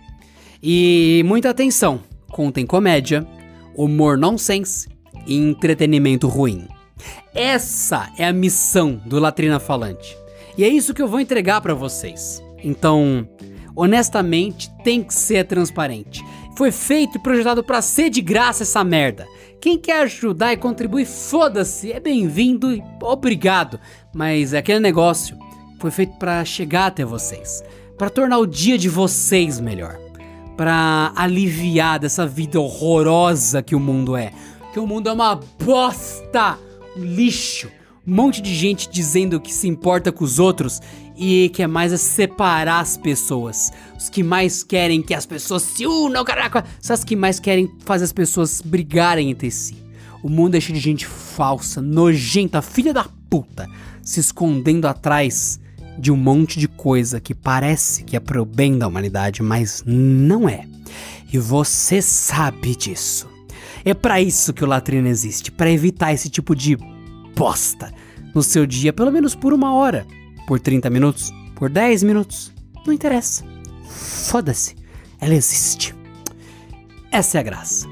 [0.61, 2.01] E muita atenção,
[2.31, 3.27] contém comédia,
[3.75, 4.89] humor nonsense
[5.27, 6.67] e entretenimento ruim.
[7.33, 10.17] Essa é a missão do Latrina Falante.
[10.57, 12.41] E é isso que eu vou entregar para vocês.
[12.63, 13.29] Então,
[13.75, 16.25] honestamente, tem que ser transparente.
[16.57, 19.27] Foi feito e projetado para ser de graça essa merda.
[19.61, 23.79] Quem quer ajudar e contribuir, foda-se, é bem-vindo e obrigado.
[24.11, 25.37] Mas é aquele negócio
[25.79, 27.63] foi feito para chegar até vocês,
[27.95, 29.99] para tornar o dia de vocês melhor,
[30.57, 34.33] para aliviar dessa vida horrorosa que o mundo é.
[34.73, 36.57] Que o mundo é uma bosta,
[36.97, 37.69] um lixo,
[38.07, 40.81] um monte de gente dizendo que se importa com os outros
[41.17, 43.71] e que é mais é separar as pessoas.
[43.97, 47.71] Os que mais querem que as pessoas se unam, caraca, são as que mais querem
[47.79, 49.77] fazer as pessoas brigarem entre si.
[50.21, 53.67] O mundo é cheio de gente falsa, nojenta, filha da puta,
[54.01, 55.59] se escondendo atrás
[55.97, 60.47] de um monte de coisa que parece que é pro bem da humanidade, mas não
[60.47, 60.65] é.
[61.31, 63.27] E você sabe disso.
[63.83, 66.77] É para isso que o Latrina existe, para evitar esse tipo de
[67.35, 67.91] bosta
[68.33, 70.05] no seu dia, pelo menos por uma hora.
[70.47, 71.31] Por 30 minutos?
[71.55, 72.53] Por 10 minutos?
[72.85, 73.43] Não interessa.
[74.29, 74.75] Foda-se.
[75.19, 75.93] Ela existe.
[77.11, 77.85] Essa é a graça.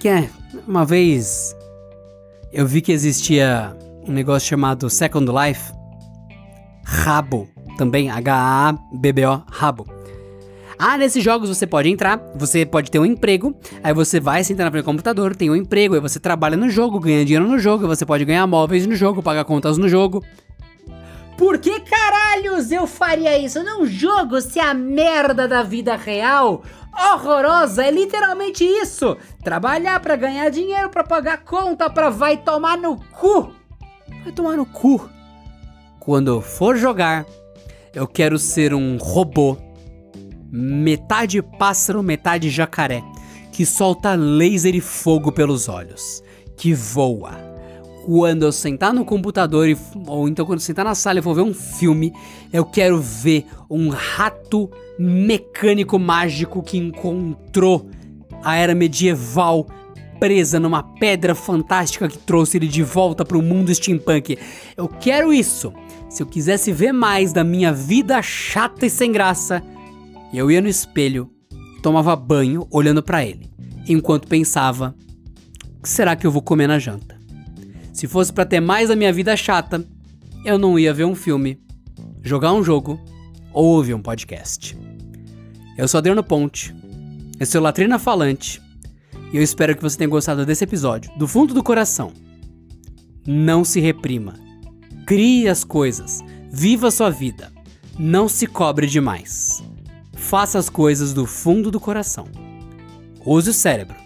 [0.00, 0.30] Que é,
[0.66, 1.54] uma vez
[2.52, 3.76] eu vi que existia
[4.08, 5.72] um negócio chamado Second Life.
[6.84, 7.46] Rabo.
[7.76, 9.42] Também H-A-B-B-O.
[9.46, 9.86] Rabo.
[10.78, 14.68] Ah, nesses jogos você pode entrar, você pode ter um emprego, aí você vai sentar
[14.68, 18.04] do computador, tem um emprego, aí você trabalha no jogo, ganha dinheiro no jogo, você
[18.04, 20.24] pode ganhar móveis no jogo, pagar contas no jogo.
[21.36, 23.62] Por que caralhos eu faria isso?
[23.62, 26.62] Num jogo se a merda da vida real
[26.94, 29.16] horrorosa é literalmente isso.
[29.42, 33.52] Trabalhar para ganhar dinheiro, para pagar conta, para vai tomar no cu.
[34.22, 35.08] Vai tomar no cu.
[35.98, 37.24] Quando eu for jogar,
[37.94, 39.56] eu quero ser um robô
[40.50, 43.02] metade pássaro, metade jacaré,
[43.50, 46.22] que solta laser e fogo pelos olhos,
[46.56, 47.51] que voa.
[48.04, 49.76] Quando eu sentar no computador, e,
[50.06, 52.12] ou então quando eu sentar na sala e for ver um filme,
[52.52, 57.88] eu quero ver um rato mecânico mágico que encontrou
[58.42, 59.66] a era medieval
[60.18, 64.38] presa numa pedra fantástica que trouxe ele de volta para o mundo steampunk.
[64.76, 65.72] Eu quero isso.
[66.08, 69.62] Se eu quisesse ver mais da minha vida chata e sem graça,
[70.32, 71.30] eu ia no espelho,
[71.82, 73.50] tomava banho olhando para ele,
[73.88, 74.94] enquanto pensava:
[75.78, 77.21] o que será que eu vou comer na janta?
[77.92, 79.86] Se fosse para ter mais a minha vida chata,
[80.44, 81.60] eu não ia ver um filme,
[82.22, 83.00] jogar um jogo
[83.52, 84.76] ou ouvir um podcast.
[85.76, 86.74] Eu sou Adriano Ponte,
[87.38, 88.62] esse é o Latrina Falante,
[89.32, 92.12] e eu espero que você tenha gostado desse episódio, do fundo do coração.
[93.26, 94.34] Não se reprima.
[95.06, 96.20] Crie as coisas.
[96.50, 97.52] Viva a sua vida.
[97.98, 99.62] Não se cobre demais.
[100.12, 102.26] Faça as coisas do fundo do coração.
[103.24, 103.96] Use o cérebro.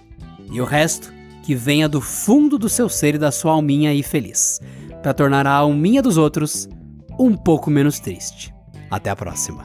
[0.53, 1.13] E o resto
[1.47, 4.61] que venha do fundo do seu ser e da sua alminha aí feliz,
[5.01, 6.69] para tornar a alminha dos outros
[7.17, 8.53] um pouco menos triste.
[8.91, 9.65] Até a próxima.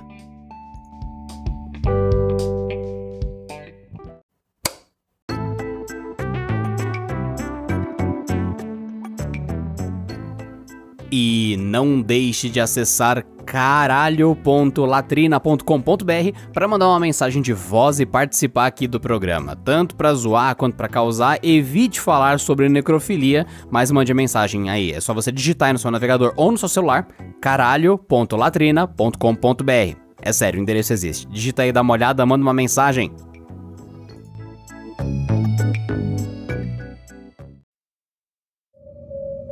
[11.11, 18.87] E não deixe de acessar caralho.latrina.com.br para mandar uma mensagem de voz e participar aqui
[18.87, 19.57] do programa.
[19.57, 24.93] Tanto para zoar quanto para causar, evite falar sobre necrofilia, mas mande a mensagem aí.
[24.93, 27.09] É só você digitar aí no seu navegador ou no seu celular
[27.41, 29.97] caralho.latrina.com.br.
[30.21, 31.27] É sério, o endereço existe.
[31.27, 33.11] Digita aí, dá uma olhada, manda uma mensagem.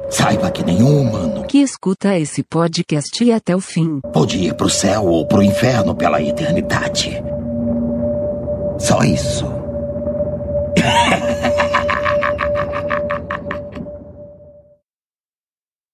[0.10, 4.00] Saiba que nenhum humano Que escuta esse podcast e até o fim.
[4.12, 7.22] pode ir pro céu ou pro inferno pela eternidade.
[8.80, 9.46] Só isso.